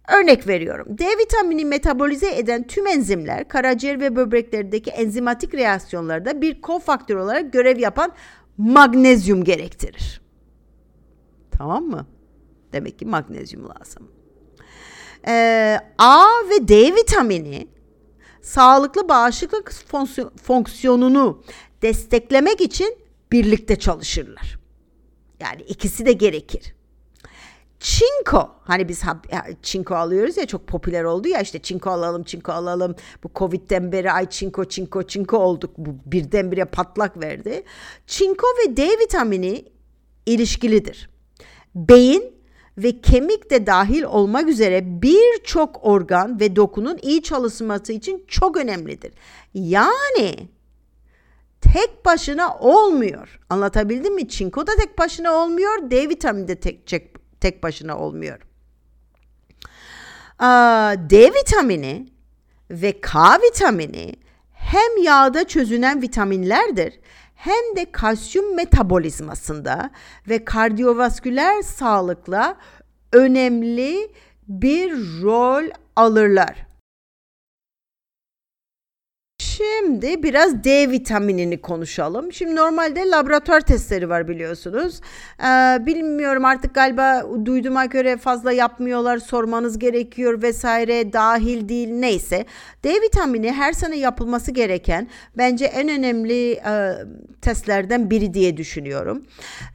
Örnek 0.08 0.48
veriyorum. 0.48 0.98
D 0.98 1.04
vitamini 1.18 1.64
metabolize 1.64 2.36
eden 2.36 2.66
tüm 2.66 2.86
enzimler 2.86 3.48
karaciğer 3.48 4.00
ve 4.00 4.16
böbreklerdeki 4.16 4.90
enzimatik 4.90 5.54
reaksiyonlarda 5.54 6.40
bir 6.40 6.60
kofaktör 6.60 7.16
olarak 7.16 7.52
görev 7.52 7.78
yapan 7.78 8.12
magnezyum 8.58 9.44
gerektirir. 9.44 10.20
Tamam 11.50 11.84
mı? 11.84 12.06
Demek 12.72 12.98
ki 12.98 13.06
magnezyum 13.06 13.68
lazım. 13.68 14.10
Ee, 15.28 15.78
A 15.98 16.26
ve 16.50 16.68
D 16.68 16.94
vitamini 16.94 17.68
sağlıklı 18.42 19.08
bağışıklık 19.08 19.72
fonksiyonunu 20.42 21.42
desteklemek 21.82 22.60
için 22.60 22.98
birlikte 23.32 23.76
çalışırlar. 23.76 24.58
Yani 25.40 25.62
ikisi 25.62 26.06
de 26.06 26.12
gerekir. 26.12 26.74
Çinko 27.82 28.50
hani 28.64 28.88
biz 28.88 29.02
çinko 29.62 29.94
alıyoruz 29.94 30.36
ya 30.36 30.46
çok 30.46 30.66
popüler 30.66 31.04
oldu 31.04 31.28
ya 31.28 31.40
işte 31.40 31.58
çinko 31.58 31.90
alalım 31.90 32.22
çinko 32.22 32.52
alalım 32.52 32.94
bu 33.24 33.30
covid'den 33.34 33.92
beri 33.92 34.12
ay 34.12 34.30
çinko 34.30 34.64
çinko 34.64 35.02
çinko 35.02 35.36
olduk 35.38 35.70
bu 35.78 35.90
birdenbire 36.06 36.64
patlak 36.64 37.22
verdi. 37.22 37.62
Çinko 38.06 38.46
ve 38.46 38.76
D 38.76 38.88
vitamini 38.88 39.64
ilişkilidir. 40.26 41.10
Beyin 41.74 42.34
ve 42.78 43.00
kemik 43.00 43.50
de 43.50 43.66
dahil 43.66 44.02
olmak 44.02 44.48
üzere 44.48 45.02
birçok 45.02 45.84
organ 45.84 46.40
ve 46.40 46.56
dokunun 46.56 46.98
iyi 47.02 47.22
çalışması 47.22 47.92
için 47.92 48.24
çok 48.28 48.56
önemlidir. 48.56 49.12
Yani 49.54 50.48
tek 51.60 52.04
başına 52.04 52.58
olmuyor. 52.58 53.40
Anlatabildim 53.50 54.14
mi? 54.14 54.28
Çinko 54.28 54.66
da 54.66 54.72
tek 54.76 54.98
başına 54.98 55.32
olmuyor. 55.32 55.90
D 55.90 56.08
vitamini 56.08 56.48
de 56.48 56.60
tek, 56.60 56.86
tek, 57.42 57.62
başına 57.62 57.98
olmuyor. 57.98 58.38
D 61.10 61.32
vitamini 61.32 62.08
ve 62.70 63.00
K 63.00 63.38
vitamini 63.42 64.14
hem 64.52 65.02
yağda 65.02 65.44
çözünen 65.44 66.02
vitaminlerdir 66.02 67.00
hem 67.34 67.76
de 67.76 67.92
kalsiyum 67.92 68.56
metabolizmasında 68.56 69.90
ve 70.28 70.44
kardiyovasküler 70.44 71.62
sağlıkla 71.62 72.56
önemli 73.12 74.12
bir 74.48 74.92
rol 75.22 75.64
alırlar. 75.96 76.66
Şimdi 79.62 80.22
biraz 80.22 80.64
D 80.64 80.90
vitaminini 80.90 81.60
konuşalım. 81.60 82.32
Şimdi 82.32 82.56
normalde 82.56 83.10
laboratuvar 83.10 83.60
testleri 83.60 84.08
var 84.08 84.28
biliyorsunuz. 84.28 85.00
Ee, 85.40 85.86
bilmiyorum 85.86 86.44
artık 86.44 86.74
galiba 86.74 87.26
duyduğuma 87.44 87.84
göre 87.84 88.16
fazla 88.16 88.52
yapmıyorlar 88.52 89.18
sormanız 89.18 89.78
gerekiyor 89.78 90.42
vesaire 90.42 91.12
dahil 91.12 91.68
değil 91.68 91.88
neyse. 91.88 92.46
D 92.84 92.90
vitamini 93.02 93.52
her 93.52 93.72
sene 93.72 93.96
yapılması 93.96 94.50
gereken 94.50 95.08
bence 95.38 95.64
en 95.64 95.88
önemli 95.88 96.52
e, 96.52 96.92
testlerden 97.42 98.10
biri 98.10 98.34
diye 98.34 98.56
düşünüyorum. 98.56 99.22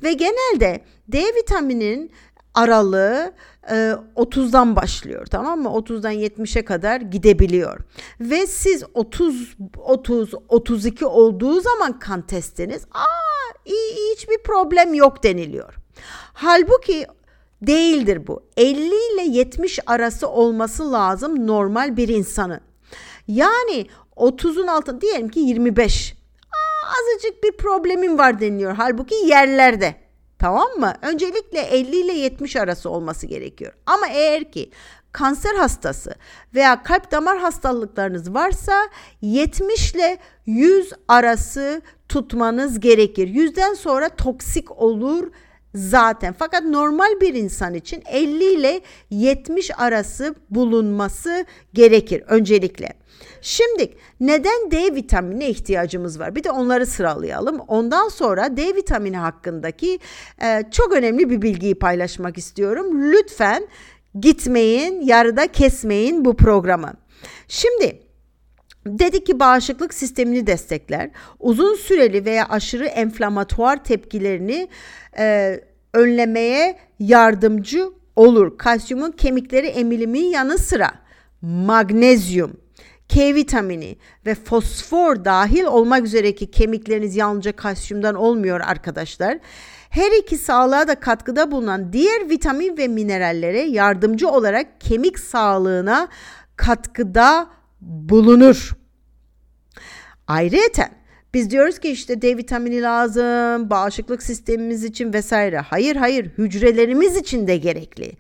Ve 0.03 0.13
genelde 0.13 0.82
D 1.08 1.20
vitaminin 1.20 2.12
aralığı 2.58 3.34
e, 3.70 3.74
30'dan 4.16 4.76
başlıyor 4.76 5.26
tamam 5.26 5.60
mı? 5.62 5.70
30'dan 5.70 6.14
70'e 6.14 6.66
kadar 6.66 7.02
gidebiliyor. 7.02 7.80
Ve 8.20 8.48
siz 8.48 8.84
30 8.94 9.56
30 9.78 10.34
32 10.50 11.06
olduğu 11.06 11.62
zaman 11.62 12.00
kan 12.00 12.22
testiniz 12.22 12.86
aa 12.92 13.58
iyi, 13.66 14.14
hiçbir 14.14 14.38
problem 14.38 14.94
yok 14.94 15.24
deniliyor. 15.24 15.76
Halbuki 16.34 17.06
değildir 17.62 18.28
bu. 18.28 18.44
50 18.58 18.80
ile 18.80 19.38
70 19.38 19.80
arası 19.86 20.28
olması 20.30 20.92
lazım 20.92 21.48
normal 21.48 21.98
bir 21.98 22.08
insanın. 22.08 22.62
Yani 23.28 23.88
30'un 24.16 24.68
altı 24.68 25.02
diyelim 25.02 25.30
ki 25.30 25.40
25. 25.40 26.16
Aa, 26.52 26.90
azıcık 26.90 27.44
bir 27.44 27.52
problemim 27.52 28.18
var 28.18 28.40
deniliyor. 28.40 28.74
Halbuki 28.76 29.15
yerlerde. 29.15 30.07
Tamam 30.39 30.67
mı? 30.78 30.93
Öncelikle 31.02 31.60
50 31.60 31.95
ile 31.95 32.13
70 32.13 32.56
arası 32.56 32.89
olması 32.89 33.28
gerekiyor. 33.28 33.73
Ama 33.86 34.08
eğer 34.08 34.52
ki 34.52 34.71
kanser 35.12 35.56
hastası 35.56 36.15
veya 36.56 36.84
kalp 36.84 37.12
damar 37.12 37.38
hastalıklarınız 37.38 38.34
varsa 38.34 38.73
70 39.21 39.93
ile 39.93 40.17
100 40.45 40.93
arası 41.08 41.82
tutmanız 42.10 42.80
gerekir. 42.80 43.28
100'den 43.28 43.73
sonra 43.73 44.10
toksik 44.10 44.71
olur 44.71 45.32
zaten. 45.76 46.36
Fakat 46.39 46.63
normal 46.63 47.21
bir 47.21 47.34
insan 47.34 47.73
için 47.73 48.04
50 48.06 48.54
ile 48.54 48.82
70 49.10 49.71
arası 49.78 50.36
bulunması 50.50 51.45
gerekir 51.73 52.23
öncelikle. 52.28 52.93
Şimdi 53.41 53.93
neden 54.19 54.71
D 54.71 54.95
vitaminine 54.95 55.49
ihtiyacımız 55.49 56.19
var? 56.19 56.36
Bir 56.36 56.43
de 56.43 56.51
onları 56.51 56.86
sıralayalım. 56.86 57.60
Ondan 57.60 58.10
sonra 58.10 58.58
D 58.58 58.75
vitamini 58.75 59.17
hakkındaki 59.17 59.99
e, 60.43 60.63
çok 60.71 60.93
önemli 60.93 61.30
bir 61.30 61.41
bilgiyi 61.41 61.75
paylaşmak 61.75 62.38
istiyorum. 62.38 63.12
Lütfen 63.12 63.67
gitmeyin, 64.19 65.01
yarıda 65.01 65.47
kesmeyin 65.47 66.25
bu 66.25 66.36
programı. 66.36 66.93
Şimdi 67.47 68.08
Dedik 68.88 69.25
ki 69.25 69.39
bağışıklık 69.39 69.93
sistemini 69.93 70.47
destekler. 70.47 71.10
Uzun 71.39 71.75
süreli 71.75 72.25
veya 72.25 72.45
aşırı 72.49 72.86
enflamatuar 72.86 73.84
tepkilerini 73.84 74.69
e, 75.17 75.60
önlemeye 75.93 76.77
yardımcı 76.99 77.89
olur. 78.15 78.58
Kalsiyumun 78.58 79.12
kemikleri 79.12 79.67
emilimi 79.67 80.19
yanı 80.19 80.58
sıra 80.58 80.91
magnezyum, 81.41 82.58
K 83.10 83.36
vitamini 83.36 83.98
ve 84.26 84.36
fosfor 84.36 85.26
dahil 85.26 85.63
olmak 85.63 86.06
üzere 86.06 86.36
ki 86.36 86.52
kemikleriniz 86.52 87.15
yalnızca 87.15 87.52
kalsiyumdan 87.52 88.15
olmuyor 88.15 88.60
arkadaşlar. 88.60 89.38
Her 89.89 90.12
iki 90.12 90.38
sağlığa 90.38 90.88
da 90.88 91.00
katkıda 91.00 91.52
bulunan 91.52 91.93
diğer 91.93 92.30
vitamin 92.30 92.78
ve 92.78 92.88
minerallere 92.88 93.62
yardımcı 93.62 94.30
olarak 94.30 94.82
kemik 94.82 95.20
sağlığına 95.20 96.08
katkıda 96.56 97.50
bulunur. 97.82 98.72
Ayrıca 100.28 100.89
biz 101.34 101.50
diyoruz 101.50 101.80
ki 101.80 101.89
işte 101.89 102.22
D 102.22 102.38
vitamini 102.38 102.82
lazım, 102.82 103.70
bağışıklık 103.70 104.24
sistemimiz 104.24 104.84
için 104.84 105.13
vesaire. 105.13 105.60
Hayır 105.60 105.96
hayır 105.96 106.26
hücrelerimiz 106.38 107.17
için 107.17 107.48
de 107.48 107.58
gerekli. 107.58 108.12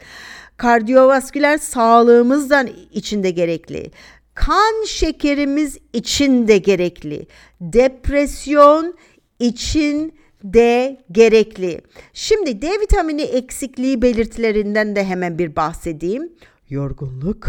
Kardiyovasküler 0.57 1.57
sağlığımızdan 1.57 2.69
içinde 2.91 3.31
gerekli 3.31 3.91
kan 4.37 4.85
şekerimiz 4.85 5.77
için 5.93 6.47
de 6.47 6.57
gerekli. 6.57 7.27
Depresyon 7.61 8.95
için 9.39 10.13
de 10.43 11.01
gerekli. 11.11 11.81
Şimdi 12.13 12.61
D 12.61 12.79
vitamini 12.79 13.21
eksikliği 13.21 14.01
belirtilerinden 14.01 14.95
de 14.95 15.05
hemen 15.05 15.39
bir 15.39 15.55
bahsedeyim. 15.55 16.33
Yorgunluk, 16.69 17.47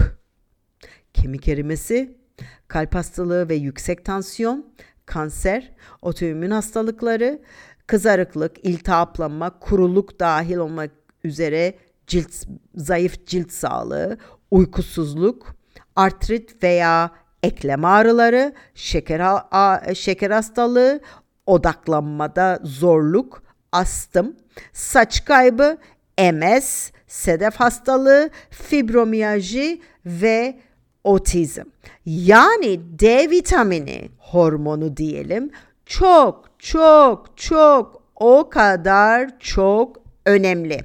kemik 1.15 1.49
erimesi, 1.49 2.17
kalp 2.69 2.95
hastalığı 2.95 3.49
ve 3.49 3.55
yüksek 3.55 4.05
tansiyon, 4.05 4.75
kanser, 5.07 5.73
otoimmün 6.03 6.51
hastalıkları, 6.51 7.43
kızarıklık, 7.87 8.65
iltihaplanma, 8.65 9.59
kuruluk 9.59 10.21
dahil 10.21 10.57
olmak 10.57 10.91
üzere 11.25 11.75
cilt 12.07 12.33
zayıf 12.75 13.27
cilt 13.27 13.53
sağlığı, 13.53 14.19
uykusuzluk, 14.51 15.58
artrit 15.99 16.63
veya 16.63 17.11
eklem 17.43 17.85
ağrıları, 17.85 18.53
şeker, 18.75 19.23
şeker 19.95 20.31
hastalığı, 20.31 21.01
odaklanmada 21.47 22.61
zorluk, 22.63 23.43
astım, 23.73 24.37
saç 24.73 25.25
kaybı, 25.25 25.79
MS, 26.19 26.91
sedef 27.07 27.55
hastalığı, 27.55 28.31
fibromiyalji 28.51 29.83
ve 30.07 30.59
otizm. 31.05 31.65
Yani 32.07 32.81
D 32.99 33.31
vitamini 33.31 34.11
hormonu 34.19 34.97
diyelim 34.97 35.51
çok 35.87 36.51
çok 36.59 37.37
çok 37.37 38.03
o 38.17 38.49
kadar 38.51 39.39
çok 39.39 39.97
önemli. 40.27 40.81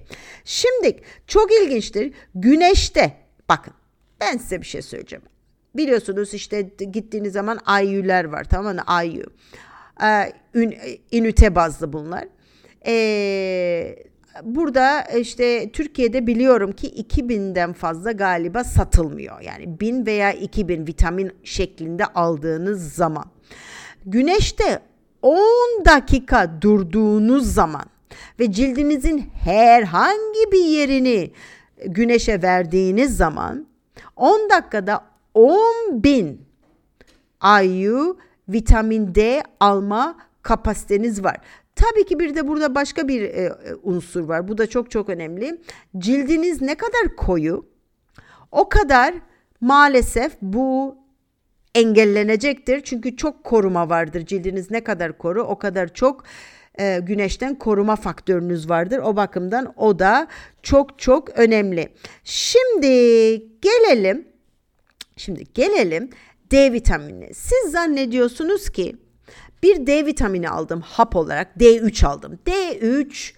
Şimdi 0.45 1.01
çok 1.27 1.51
ilginçtir. 1.51 2.13
Güneşte 2.35 3.17
bakın 3.49 3.73
ben 4.23 4.37
size 4.37 4.61
bir 4.61 4.65
şey 4.65 4.81
söyleyeceğim. 4.81 5.23
Biliyorsunuz 5.75 6.33
işte 6.33 6.61
gittiğiniz 6.91 7.33
zaman 7.33 7.59
IU'ler 7.83 8.25
var 8.25 8.43
tamam 8.43 8.75
mı? 8.75 8.83
IU. 9.05 9.23
Ee, 10.03 10.33
ünite 11.11 11.55
bazlı 11.55 11.93
bunlar. 11.93 12.27
Ee, 12.85 13.95
burada 14.43 15.01
işte 15.01 15.71
Türkiye'de 15.71 16.27
biliyorum 16.27 16.71
ki 16.71 16.87
2000'den 16.87 17.73
fazla 17.73 18.11
galiba 18.11 18.63
satılmıyor. 18.63 19.41
Yani 19.41 19.79
1000 19.79 20.05
veya 20.05 20.31
2000 20.31 20.87
vitamin 20.87 21.31
şeklinde 21.43 22.05
aldığınız 22.05 22.93
zaman. 22.93 23.25
Güneşte 24.05 24.79
10 25.21 25.39
dakika 25.85 26.61
durduğunuz 26.61 27.53
zaman 27.53 27.85
ve 28.39 28.51
cildinizin 28.51 29.29
herhangi 29.43 30.51
bir 30.51 30.65
yerini 30.65 31.31
güneşe 31.85 32.41
verdiğiniz 32.41 33.17
zaman 33.17 33.72
10 34.23 34.49
dakikada 34.49 35.05
10 35.33 36.03
bin 36.03 36.41
IU 37.63 38.17
vitamin 38.49 39.15
D 39.15 39.43
alma 39.59 40.17
kapasiteniz 40.41 41.23
var. 41.23 41.37
Tabii 41.75 42.05
ki 42.05 42.19
bir 42.19 42.35
de 42.35 42.47
burada 42.47 42.75
başka 42.75 43.07
bir 43.07 43.21
e, 43.21 43.27
e, 43.27 43.53
unsur 43.83 44.21
var. 44.21 44.47
Bu 44.47 44.57
da 44.57 44.67
çok 44.67 44.91
çok 44.91 45.09
önemli. 45.09 45.61
Cildiniz 45.97 46.61
ne 46.61 46.75
kadar 46.75 47.15
koyu 47.17 47.65
o 48.51 48.69
kadar 48.69 49.13
maalesef 49.61 50.33
bu 50.41 50.97
engellenecektir. 51.75 52.81
Çünkü 52.81 53.15
çok 53.15 53.43
koruma 53.43 53.89
vardır. 53.89 54.25
Cildiniz 54.25 54.71
ne 54.71 54.83
kadar 54.83 55.17
koru 55.17 55.43
o 55.43 55.59
kadar 55.59 55.93
çok 55.93 56.23
e, 56.79 56.99
güneşten 56.99 57.55
koruma 57.55 57.95
faktörünüz 57.95 58.69
vardır. 58.69 58.99
O 59.03 59.15
bakımdan 59.15 59.73
o 59.77 59.99
da 59.99 60.27
çok 60.63 60.99
çok 60.99 61.29
önemli. 61.29 61.89
Şimdi 62.23 62.87
gelelim 63.61 64.33
Şimdi 65.17 65.43
gelelim 65.53 66.09
D 66.51 66.73
vitaminine. 66.73 67.33
Siz 67.33 67.71
zannediyorsunuz 67.71 68.69
ki 68.69 68.95
bir 69.63 69.87
D 69.87 70.05
vitamini 70.05 70.49
aldım 70.49 70.81
hap 70.81 71.15
olarak 71.15 71.55
D3 71.59 72.05
aldım. 72.05 72.39
D3 72.45 73.33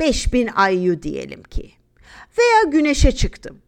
5000 0.00 0.50
IU 0.72 1.02
diyelim 1.02 1.42
ki. 1.42 1.72
Veya 2.38 2.72
güneşe 2.72 3.12
çıktım. 3.12 3.62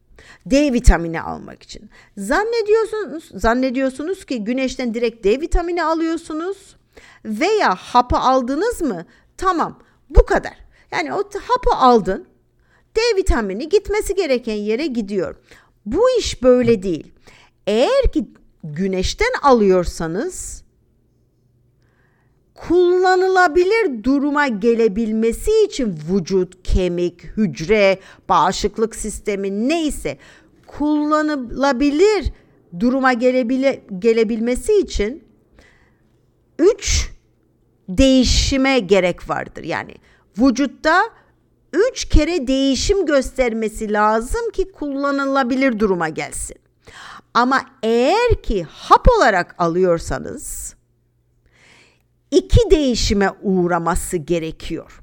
D 0.46 0.72
vitamini 0.72 1.20
almak 1.20 1.62
için. 1.62 1.90
Zannediyorsunuz 2.16 3.30
zannediyorsunuz 3.34 4.24
ki 4.24 4.44
güneşten 4.44 4.94
direkt 4.94 5.24
D 5.24 5.40
vitamini 5.40 5.84
alıyorsunuz 5.84 6.76
veya 7.24 7.74
hapı 7.74 8.16
aldınız 8.16 8.82
mı? 8.82 9.06
Tamam. 9.36 9.78
Bu 10.10 10.26
kadar. 10.26 10.54
Yani 10.92 11.14
o 11.14 11.18
hapı 11.18 11.76
aldın. 11.76 12.26
D 12.96 13.00
vitamini 13.16 13.68
gitmesi 13.68 14.14
gereken 14.14 14.54
yere 14.54 14.86
gidiyor. 14.86 15.36
Bu 15.86 16.10
iş 16.18 16.42
böyle 16.42 16.82
değil. 16.82 17.12
Eğer 17.66 18.12
ki 18.12 18.26
güneşten 18.64 19.32
alıyorsanız 19.42 20.62
kullanılabilir 22.54 24.04
duruma 24.04 24.48
gelebilmesi 24.48 25.64
için 25.64 25.98
vücut, 26.10 26.62
kemik, 26.62 27.22
hücre, 27.22 27.98
bağışıklık 28.28 28.96
sistemi 28.96 29.68
neyse 29.68 30.18
kullanılabilir 30.66 32.32
duruma 32.80 33.12
gelebile, 33.12 33.84
gelebilmesi 33.98 34.72
için 34.72 35.24
3 36.62 37.10
değişime 37.88 38.78
gerek 38.78 39.30
vardır. 39.30 39.64
Yani 39.64 39.94
vücutta 40.38 41.02
3 41.72 42.04
kere 42.04 42.46
değişim 42.46 43.06
göstermesi 43.06 43.92
lazım 43.92 44.50
ki 44.50 44.72
kullanılabilir 44.72 45.78
duruma 45.78 46.08
gelsin. 46.08 46.56
Ama 47.34 47.60
eğer 47.82 48.42
ki 48.42 48.66
hap 48.70 49.08
olarak 49.18 49.54
alıyorsanız 49.58 50.74
iki 52.30 52.70
değişime 52.70 53.30
uğraması 53.42 54.16
gerekiyor. 54.16 55.02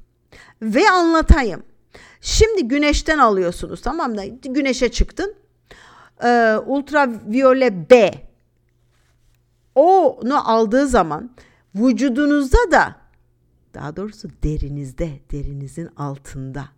Ve 0.62 0.90
anlatayım. 0.90 1.62
Şimdi 2.20 2.68
güneşten 2.68 3.18
alıyorsunuz 3.18 3.82
tamam 3.82 4.14
mı? 4.14 4.22
Güneşe 4.42 4.88
çıktın. 4.90 5.34
Ee, 6.24 6.56
ultraviyole 6.66 7.90
B 7.90 8.30
onu 9.74 10.50
aldığı 10.50 10.86
zaman 10.86 11.30
vücudunuzda 11.74 12.70
da 12.70 13.00
daha 13.74 13.96
doğrusu 13.96 14.28
derinizde, 14.42 15.20
derinizin 15.30 15.86
altında 15.96 16.68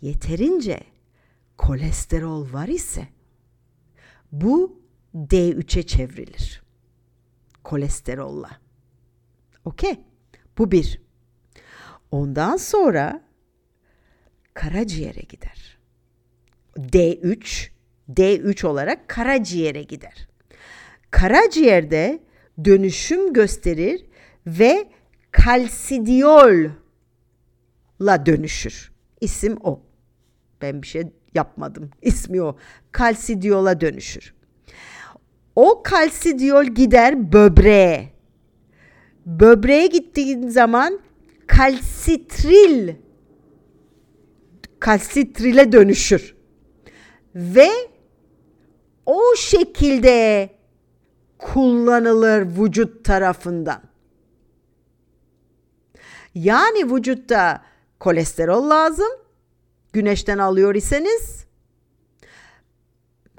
yeterince 0.00 0.80
kolesterol 1.56 2.52
var 2.52 2.68
ise 2.68 3.08
bu 4.32 4.82
D3'e 5.14 5.82
çevrilir. 5.82 6.62
Kolesterolla. 7.64 8.50
Okey. 9.64 10.00
Bu 10.58 10.70
bir. 10.70 11.00
Ondan 12.10 12.56
sonra 12.56 13.22
karaciğere 14.54 15.20
gider. 15.20 15.78
D3 16.76 17.70
D3 18.08 18.66
olarak 18.66 19.08
karaciğere 19.08 19.82
gider. 19.82 20.28
Karaciğerde 21.10 22.22
dönüşüm 22.64 23.32
gösterir 23.32 24.04
ve 24.46 24.88
kalsidiyol 25.30 26.70
la 28.00 28.26
dönüşür. 28.26 28.92
İsim 29.20 29.56
o. 29.62 29.82
Ben 30.62 30.82
bir 30.82 30.86
şey 30.86 31.02
yapmadım. 31.34 31.90
İsmi 32.02 32.42
o. 32.42 32.56
Kalsidiyola 32.92 33.80
dönüşür. 33.80 34.34
O 35.56 35.82
kalsidiyol 35.82 36.64
gider 36.64 37.32
böbreğe. 37.32 38.12
Böbreğe 39.26 39.86
gittiğin 39.86 40.48
zaman 40.48 41.00
kalsitril 41.46 42.94
kalsitrile 44.80 45.72
dönüşür. 45.72 46.36
Ve 47.34 47.68
o 49.06 49.20
şekilde 49.36 50.50
kullanılır 51.38 52.46
vücut 52.58 53.04
tarafından. 53.04 53.82
Yani 56.34 56.94
vücutta 56.94 57.62
kolesterol 58.00 58.70
lazım, 58.70 59.08
güneşten 59.92 60.38
alıyor 60.38 60.74
iseniz 60.74 61.38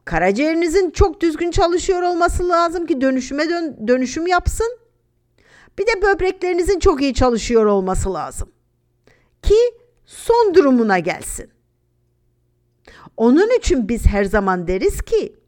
karaciğerinizin 0.09 0.91
çok 0.91 1.21
düzgün 1.21 1.51
çalışıyor 1.51 2.01
olması 2.01 2.49
lazım 2.49 2.85
ki 2.85 3.01
dönüşüme 3.01 3.49
dön, 3.49 3.87
dönüşüm 3.87 4.27
yapsın. 4.27 4.77
Bir 5.77 5.87
de 5.87 6.01
böbreklerinizin 6.01 6.79
çok 6.79 7.01
iyi 7.01 7.13
çalışıyor 7.13 7.65
olması 7.65 8.13
lazım 8.13 8.51
ki 9.41 9.55
son 10.05 10.55
durumuna 10.55 10.99
gelsin. 10.99 11.49
Onun 13.17 13.57
için 13.57 13.89
biz 13.89 14.05
her 14.05 14.23
zaman 14.23 14.67
deriz 14.67 15.01
ki 15.01 15.38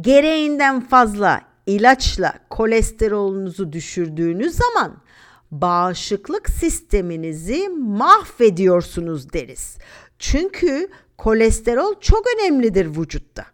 gereğinden 0.00 0.80
fazla 0.80 1.40
ilaçla 1.66 2.34
kolesterolünüzü 2.50 3.72
düşürdüğünüz 3.72 4.54
zaman 4.54 5.02
bağışıklık 5.50 6.50
sisteminizi 6.50 7.68
mahvediyorsunuz 7.68 9.32
deriz. 9.32 9.78
Çünkü 10.18 10.90
kolesterol 11.18 12.00
çok 12.00 12.24
önemlidir 12.36 12.86
vücutta. 12.86 13.46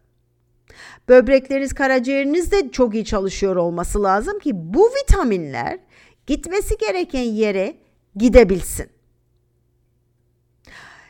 Böbrekleriniz, 1.09 1.73
karaciğeriniz 1.73 2.53
de 2.53 2.71
çok 2.71 2.95
iyi 2.95 3.05
çalışıyor 3.05 3.57
olması 3.57 4.03
lazım 4.03 4.39
ki 4.39 4.51
bu 4.55 4.91
vitaminler 5.03 5.79
gitmesi 6.27 6.79
gereken 6.79 7.23
yere 7.23 7.77
gidebilsin. 8.17 8.87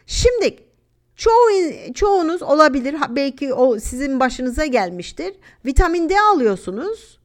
Şimdi 0.06 0.65
çoğu 1.16 1.50
çoğunuz 1.94 2.42
olabilir 2.42 2.96
belki 3.10 3.54
o 3.54 3.78
sizin 3.78 4.20
başınıza 4.20 4.66
gelmiştir. 4.66 5.34
Vitamin 5.64 6.08
D 6.08 6.20
alıyorsunuz. 6.20 7.18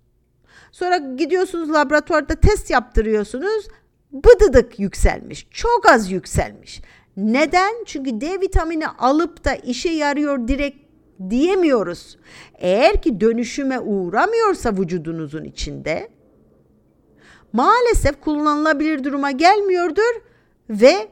Sonra 0.72 0.98
gidiyorsunuz 0.98 1.72
laboratuvarda 1.72 2.36
test 2.36 2.70
yaptırıyorsunuz. 2.70 3.68
Bıdıdık 4.12 4.80
yükselmiş. 4.80 5.48
Çok 5.52 5.90
az 5.90 6.12
yükselmiş. 6.12 6.82
Neden? 7.18 7.84
Çünkü 7.86 8.22
D 8.22 8.42
vitamini 8.42 8.88
alıp 8.88 9.46
da 9.46 9.56
işe 9.56 9.90
yarıyor 9.90 10.48
direkt 10.48 10.78
diyemiyoruz. 11.30 12.18
Eğer 12.56 13.02
ki 13.02 13.22
dönüşüme 13.22 13.80
uğramıyorsa 13.80 14.72
vücudunuzun 14.78 15.44
içinde 15.44 16.10
maalesef 17.54 18.22
kullanılabilir 18.22 19.04
duruma 19.04 19.32
gelmiyordur 19.32 20.22
ve 20.70 21.08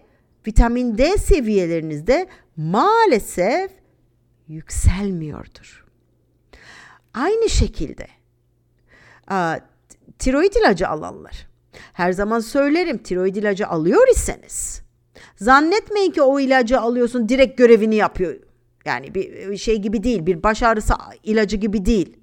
vitamin 0.47 0.97
D 0.97 1.17
seviyelerinizde 1.17 2.27
maalesef 2.59 3.71
yükselmiyordur. 4.47 5.85
Aynı 7.13 7.49
şekilde 7.49 8.07
tiroid 10.19 10.53
ilacı 10.53 10.87
alanlar. 10.87 11.47
Her 11.93 12.11
zaman 12.11 12.39
söylerim 12.39 12.97
tiroid 12.97 13.35
ilacı 13.35 13.67
alıyor 13.67 14.07
iseniz 14.11 14.81
zannetmeyin 15.35 16.11
ki 16.11 16.21
o 16.21 16.39
ilacı 16.39 16.79
alıyorsun 16.79 17.29
direkt 17.29 17.57
görevini 17.57 17.95
yapıyor. 17.95 18.35
Yani 18.85 19.15
bir 19.15 19.57
şey 19.57 19.77
gibi 19.77 20.03
değil, 20.03 20.25
bir 20.25 20.43
baş 20.43 20.63
ağrısı 20.63 20.93
ilacı 21.23 21.57
gibi 21.57 21.85
değil. 21.85 22.17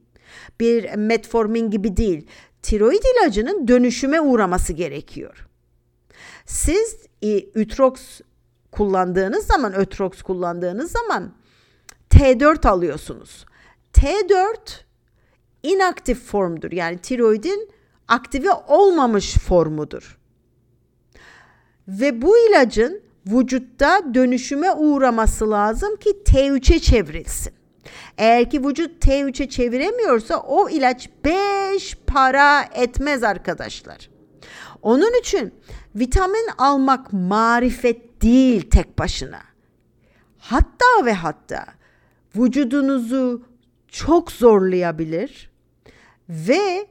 Bir 0.61 0.95
metformin 0.95 1.71
gibi 1.71 1.97
değil. 1.97 2.27
Tiroid 2.63 3.03
ilacının 3.15 3.69
dönüşüme 3.69 4.21
uğraması 4.21 4.73
gerekiyor. 4.73 5.49
Siz 6.47 7.07
Ütrox 7.55 8.21
kullandığınız 8.77 9.47
zaman, 9.47 9.75
Ötrox 9.75 10.23
kullandığınız 10.23 10.91
zaman 10.93 11.33
T4 12.11 12.69
alıyorsunuz. 12.69 13.47
T4 13.93 14.57
inaktif 15.63 16.25
formdur. 16.25 16.73
Yani 16.73 16.99
tiroidin 16.99 17.71
aktive 18.09 18.53
olmamış 18.69 19.35
formudur. 19.35 20.19
Ve 21.89 22.23
bu 22.23 22.39
ilacın 22.39 23.03
vücutta 23.27 24.03
dönüşüme 24.15 24.73
uğraması 24.73 25.51
lazım 25.51 25.97
ki 25.97 26.11
T3'e 26.11 26.79
çevrilsin. 26.79 27.53
Eğer 28.19 28.51
ki 28.51 28.67
vücut 28.67 29.05
T3'e 29.05 29.49
çeviremiyorsa 29.49 30.41
o 30.41 30.69
ilaç 30.69 31.11
5 31.25 31.95
para 32.07 32.63
etmez 32.63 33.23
arkadaşlar. 33.23 34.11
Onun 34.83 35.21
için 35.21 35.55
vitamin 35.95 36.49
almak 36.59 37.13
marifet 37.13 38.06
değil 38.23 38.71
tek 38.71 38.99
başına. 38.99 39.43
Hatta 40.39 41.05
ve 41.05 41.13
hatta 41.13 41.67
vücudunuzu 42.37 43.43
çok 43.89 44.33
zorlayabilir 44.33 45.51
ve 46.29 46.87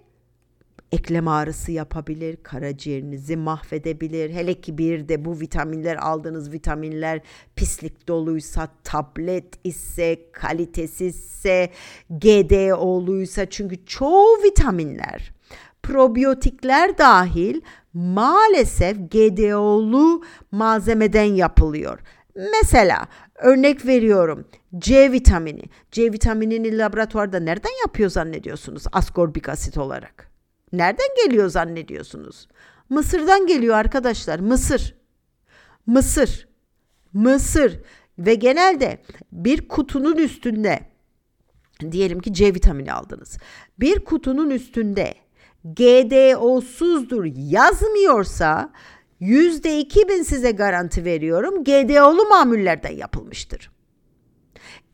eklem 0.92 1.28
ağrısı 1.28 1.72
yapabilir, 1.72 2.38
karaciğerinizi 2.44 3.38
mahvedebilir. 3.38 4.30
Hele 4.30 4.62
ki 4.62 4.78
bir 4.78 5.10
de 5.10 5.26
bu 5.26 5.40
vitaminler 5.40 5.96
aldığınız 5.96 6.52
vitaminler 6.52 7.22
pislik 7.56 8.08
doluysa, 8.08 8.70
tablet 8.84 9.60
ise, 9.64 10.20
kalitesizse, 10.32 11.70
GDO'luysa 12.10 13.50
çünkü 13.50 13.86
çoğu 13.86 14.44
vitaminler 14.44 15.35
probiyotikler 15.86 16.98
dahil 16.98 17.62
maalesef 17.93 18.98
GDO'lu 18.98 20.24
malzemeden 20.52 21.24
yapılıyor. 21.36 22.00
Mesela 22.36 23.08
örnek 23.36 23.86
veriyorum 23.86 24.48
C 24.78 25.12
vitamini. 25.12 25.63
C 25.91 26.12
vitaminini 26.12 26.78
laboratuvarda 26.78 27.39
nereden 27.39 27.82
yapıyor 27.82 28.10
zannediyorsunuz 28.10 28.84
askorbik 28.91 29.50
asit 29.50 29.78
olarak? 29.78 30.32
Nereden 30.74 31.08
geliyor 31.26 31.50
zannediyorsunuz? 31.50 32.48
Mısır'dan 32.89 33.48
geliyor 33.48 33.76
arkadaşlar. 33.76 34.39
Mısır. 34.39 34.95
Mısır. 35.86 36.48
Mısır 37.13 37.80
ve 38.19 38.36
genelde 38.36 39.02
bir 39.32 39.67
kutunun 39.67 40.17
üstünde 40.17 40.80
diyelim 41.91 42.19
ki 42.19 42.34
C 42.34 42.54
vitamini 42.54 42.93
aldınız. 42.93 43.38
Bir 43.80 44.06
kutunun 44.06 44.50
üstünde 44.50 45.13
GDO'suzdur 45.73 47.25
yazmıyorsa 47.36 48.69
yüzde 49.19 49.80
iki 49.80 50.10
bin 50.10 50.23
size 50.23 50.51
garanti 50.51 51.06
veriyorum 51.06 51.63
GDO'lu 51.63 52.30
mamullerden 52.30 52.91
yapılmıştır. 52.95 53.71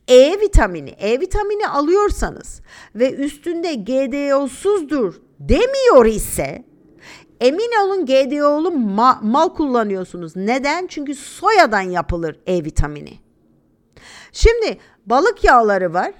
E 0.08 0.40
vitamini, 0.42 0.90
E 0.90 1.20
vitamini 1.20 1.68
alıyorsanız 1.68 2.62
ve 2.96 3.14
üstünde 3.14 3.74
GDO'suzdur 3.74 5.22
demiyor 5.40 6.06
ise 6.06 6.66
emin 7.42 7.72
olun 7.86 8.06
GDO'lu 8.06 8.70
ma- 8.70 9.20
mal 9.22 9.50
kullanıyorsunuz. 9.50 10.36
Neden? 10.36 10.88
Çünkü 10.88 11.16
soyadan 11.16 11.82
yapılır 11.82 12.40
E 12.46 12.64
vitamini. 12.64 13.14
Şimdi 14.32 14.78
balık 15.06 15.44
yağları 15.44 15.94
var. 15.94 16.14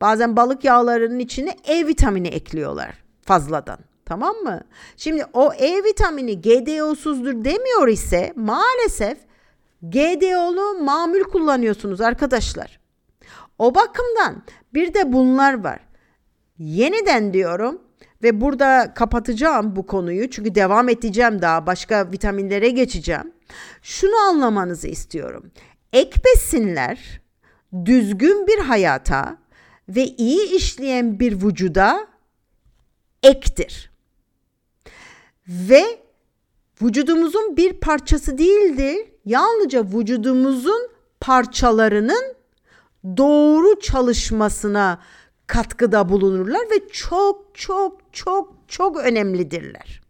Bazen 0.00 0.36
balık 0.36 0.64
yağlarının 0.64 1.18
içine 1.18 1.56
E 1.64 1.86
vitamini 1.86 2.28
ekliyorlar 2.28 3.04
fazladan. 3.22 3.78
Tamam 4.06 4.36
mı? 4.36 4.60
Şimdi 4.96 5.24
o 5.32 5.52
E 5.52 5.84
vitamini 5.84 6.40
GDO'suzdur 6.40 7.44
demiyor 7.44 7.88
ise 7.88 8.32
maalesef 8.36 9.18
GDO'lu 9.82 10.84
mamul 10.84 11.22
kullanıyorsunuz 11.22 12.00
arkadaşlar. 12.00 12.80
O 13.58 13.74
bakımdan 13.74 14.42
bir 14.74 14.94
de 14.94 15.12
bunlar 15.12 15.64
var. 15.64 15.80
Yeniden 16.58 17.32
diyorum 17.32 17.80
ve 18.22 18.40
burada 18.40 18.94
kapatacağım 18.94 19.76
bu 19.76 19.86
konuyu 19.86 20.30
çünkü 20.30 20.54
devam 20.54 20.88
edeceğim 20.88 21.42
daha 21.42 21.66
başka 21.66 22.12
vitaminlere 22.12 22.70
geçeceğim. 22.70 23.32
Şunu 23.82 24.16
anlamanızı 24.16 24.88
istiyorum. 24.88 25.50
Ek 25.92 26.20
besinler 26.24 27.20
düzgün 27.84 28.46
bir 28.46 28.58
hayata 28.58 29.36
ve 29.88 30.06
iyi 30.06 30.56
işleyen 30.56 31.20
bir 31.20 31.42
vücuda 31.42 32.06
ektir. 33.22 33.93
Ve 35.48 35.84
vücudumuzun 36.82 37.56
bir 37.56 37.72
parçası 37.72 38.38
değildir. 38.38 38.96
Yalnızca 39.24 39.84
vücudumuzun 39.84 40.88
parçalarının 41.20 42.34
doğru 43.16 43.80
çalışmasına 43.80 45.00
katkıda 45.46 46.08
bulunurlar 46.08 46.60
ve 46.60 46.88
çok 46.92 47.54
çok 47.54 48.00
çok 48.12 48.54
çok 48.68 48.96
önemlidirler. 48.96 50.00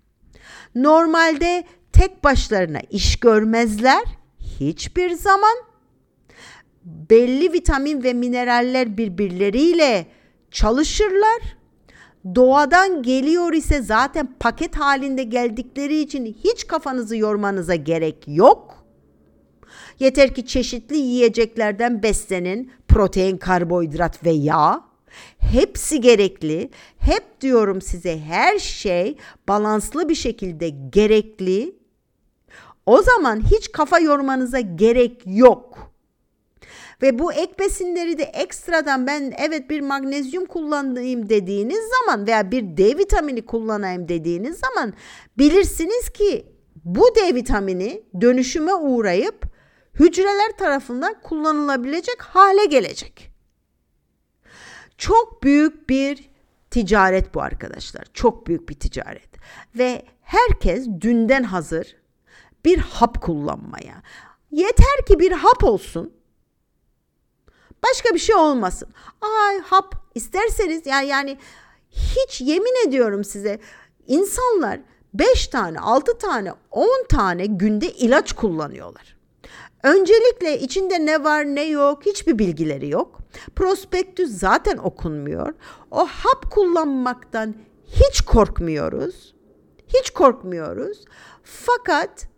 Normalde 0.74 1.64
tek 1.92 2.24
başlarına 2.24 2.80
iş 2.90 3.20
görmezler 3.20 4.02
hiçbir 4.60 5.10
zaman. 5.10 5.56
Belli 6.84 7.52
vitamin 7.52 8.02
ve 8.02 8.12
mineraller 8.12 8.96
birbirleriyle 8.96 10.06
çalışırlar. 10.50 11.56
Doğadan 12.34 13.02
geliyor 13.02 13.52
ise 13.52 13.82
zaten 13.82 14.34
paket 14.40 14.76
halinde 14.76 15.22
geldikleri 15.22 16.00
için 16.00 16.36
hiç 16.44 16.66
kafanızı 16.66 17.16
yormanıza 17.16 17.74
gerek 17.74 18.24
yok. 18.26 18.84
Yeter 19.98 20.34
ki 20.34 20.46
çeşitli 20.46 20.96
yiyeceklerden 20.96 22.02
beslenin, 22.02 22.72
protein, 22.88 23.36
karbonhidrat 23.36 24.24
ve 24.24 24.30
yağ. 24.30 24.84
Hepsi 25.38 26.00
gerekli. 26.00 26.70
Hep 26.98 27.40
diyorum 27.40 27.80
size 27.80 28.18
her 28.20 28.58
şey 28.58 29.16
balanslı 29.48 30.08
bir 30.08 30.14
şekilde 30.14 30.68
gerekli. 30.68 31.76
O 32.86 33.02
zaman 33.02 33.40
hiç 33.50 33.72
kafa 33.72 33.98
yormanıza 33.98 34.60
gerek 34.60 35.22
yok. 35.26 35.93
Ve 37.02 37.18
bu 37.18 37.32
ek 37.32 37.52
besinleri 37.58 38.18
de 38.18 38.22
ekstradan 38.22 39.06
ben 39.06 39.34
evet 39.38 39.70
bir 39.70 39.80
magnezyum 39.80 40.46
kullanayım 40.46 41.28
dediğiniz 41.28 41.80
zaman 42.00 42.26
veya 42.26 42.50
bir 42.50 42.76
D 42.76 42.98
vitamini 42.98 43.46
kullanayım 43.46 44.08
dediğiniz 44.08 44.58
zaman 44.58 44.94
bilirsiniz 45.38 46.10
ki 46.10 46.46
bu 46.84 47.14
D 47.16 47.34
vitamini 47.34 48.02
dönüşüme 48.20 48.74
uğrayıp 48.74 49.44
hücreler 49.94 50.56
tarafından 50.58 51.20
kullanılabilecek 51.22 52.22
hale 52.22 52.64
gelecek. 52.64 53.30
Çok 54.98 55.42
büyük 55.42 55.88
bir 55.88 56.30
ticaret 56.70 57.34
bu 57.34 57.42
arkadaşlar. 57.42 58.04
Çok 58.14 58.46
büyük 58.46 58.68
bir 58.68 58.74
ticaret. 58.74 59.28
Ve 59.78 60.02
herkes 60.22 60.86
dünden 61.00 61.42
hazır 61.42 61.96
bir 62.64 62.78
hap 62.78 63.22
kullanmaya. 63.22 64.02
Yeter 64.50 65.06
ki 65.08 65.18
bir 65.18 65.32
hap 65.32 65.64
olsun. 65.64 66.12
Başka 67.90 68.14
bir 68.14 68.18
şey 68.18 68.36
olmasın. 68.36 68.88
Ay 69.20 69.60
hap 69.60 69.94
isterseniz 70.14 70.86
yani 70.86 71.08
yani 71.08 71.38
hiç 71.90 72.40
yemin 72.40 72.88
ediyorum 72.88 73.24
size 73.24 73.58
insanlar 74.06 74.80
5 75.14 75.46
tane, 75.46 75.80
6 75.80 76.18
tane, 76.18 76.52
10 76.70 76.88
tane 77.08 77.46
günde 77.46 77.92
ilaç 77.92 78.32
kullanıyorlar. 78.32 79.16
Öncelikle 79.82 80.60
içinde 80.60 81.06
ne 81.06 81.24
var 81.24 81.44
ne 81.44 81.64
yok 81.64 82.06
hiçbir 82.06 82.38
bilgileri 82.38 82.88
yok. 82.88 83.18
Prospektüs 83.56 84.38
zaten 84.38 84.76
okunmuyor. 84.76 85.54
O 85.90 86.06
hap 86.06 86.50
kullanmaktan 86.50 87.54
hiç 87.86 88.20
korkmuyoruz. 88.20 89.34
Hiç 89.88 90.10
korkmuyoruz. 90.10 91.04
Fakat 91.42 92.28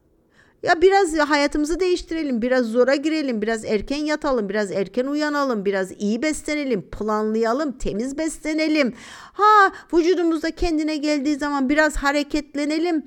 ya 0.66 0.82
biraz 0.82 1.18
hayatımızı 1.18 1.80
değiştirelim, 1.80 2.42
biraz 2.42 2.66
zora 2.66 2.94
girelim, 2.94 3.42
biraz 3.42 3.64
erken 3.64 4.04
yatalım, 4.04 4.48
biraz 4.48 4.70
erken 4.70 5.06
uyanalım, 5.06 5.64
biraz 5.64 5.92
iyi 5.98 6.22
beslenelim, 6.22 6.90
planlayalım, 6.90 7.78
temiz 7.78 8.18
beslenelim. 8.18 8.94
Ha 9.32 9.72
vücudumuzda 9.94 10.50
kendine 10.50 10.96
geldiği 10.96 11.36
zaman 11.36 11.68
biraz 11.68 11.96
hareketlenelim. 11.96 13.04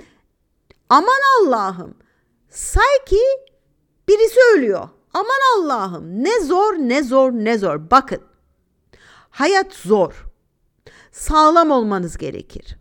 Aman 0.89 1.19
Allah'ım. 1.39 1.95
Say 2.49 3.05
ki 3.05 3.21
birisi 4.07 4.39
ölüyor. 4.55 4.89
Aman 5.13 5.57
Allah'ım 5.57 6.23
ne 6.23 6.41
zor 6.41 6.73
ne 6.73 7.03
zor 7.03 7.31
ne 7.31 7.57
zor. 7.57 7.91
Bakın 7.91 8.21
hayat 9.29 9.73
zor. 9.73 10.25
Sağlam 11.11 11.71
olmanız 11.71 12.17
gerekir. 12.17 12.77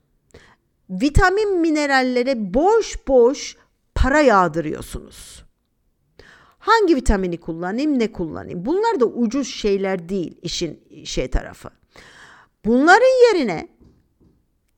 Vitamin 0.90 1.60
minerallere 1.60 2.54
boş 2.54 3.08
boş 3.08 3.56
para 4.02 4.20
yağdırıyorsunuz. 4.20 5.44
Hangi 6.58 6.96
vitamini 6.96 7.40
kullanayım, 7.40 7.98
ne 7.98 8.12
kullanayım? 8.12 8.66
Bunlar 8.66 9.00
da 9.00 9.04
ucuz 9.04 9.48
şeyler 9.48 10.08
değil 10.08 10.38
işin 10.42 10.80
şey 11.04 11.28
tarafı. 11.30 11.68
Bunların 12.64 13.26
yerine 13.26 13.68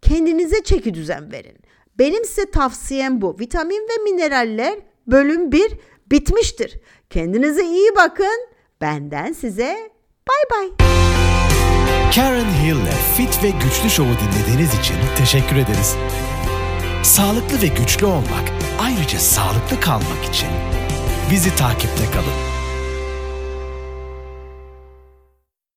kendinize 0.02 0.62
çeki 0.62 0.94
düzen 0.94 1.32
verin. 1.32 1.56
Benim 1.98 2.24
size 2.24 2.50
tavsiyem 2.50 3.20
bu. 3.20 3.36
Vitamin 3.40 3.88
ve 3.88 4.10
mineraller 4.10 4.78
bölüm 5.06 5.52
1 5.52 5.72
bitmiştir. 6.10 6.80
Kendinize 7.10 7.64
iyi 7.64 7.90
bakın. 7.96 8.46
Benden 8.80 9.32
size 9.32 9.90
bay 10.28 10.58
bay. 10.58 10.70
Karen 12.14 12.44
Hill'le 12.44 13.16
Fit 13.16 13.44
ve 13.44 13.50
Güçlü 13.50 13.90
Show'u 13.90 14.14
dinlediğiniz 14.14 14.78
için 14.80 14.96
teşekkür 15.18 15.56
ederiz. 15.56 15.96
Sağlıklı 17.02 17.62
ve 17.62 17.66
güçlü 17.66 18.06
olmak, 18.06 18.52
ayrıca 18.80 19.18
sağlıklı 19.18 19.80
kalmak 19.80 20.24
için 20.28 20.48
bizi 21.30 21.56
takipte 21.56 22.04
kalın. 22.10 22.59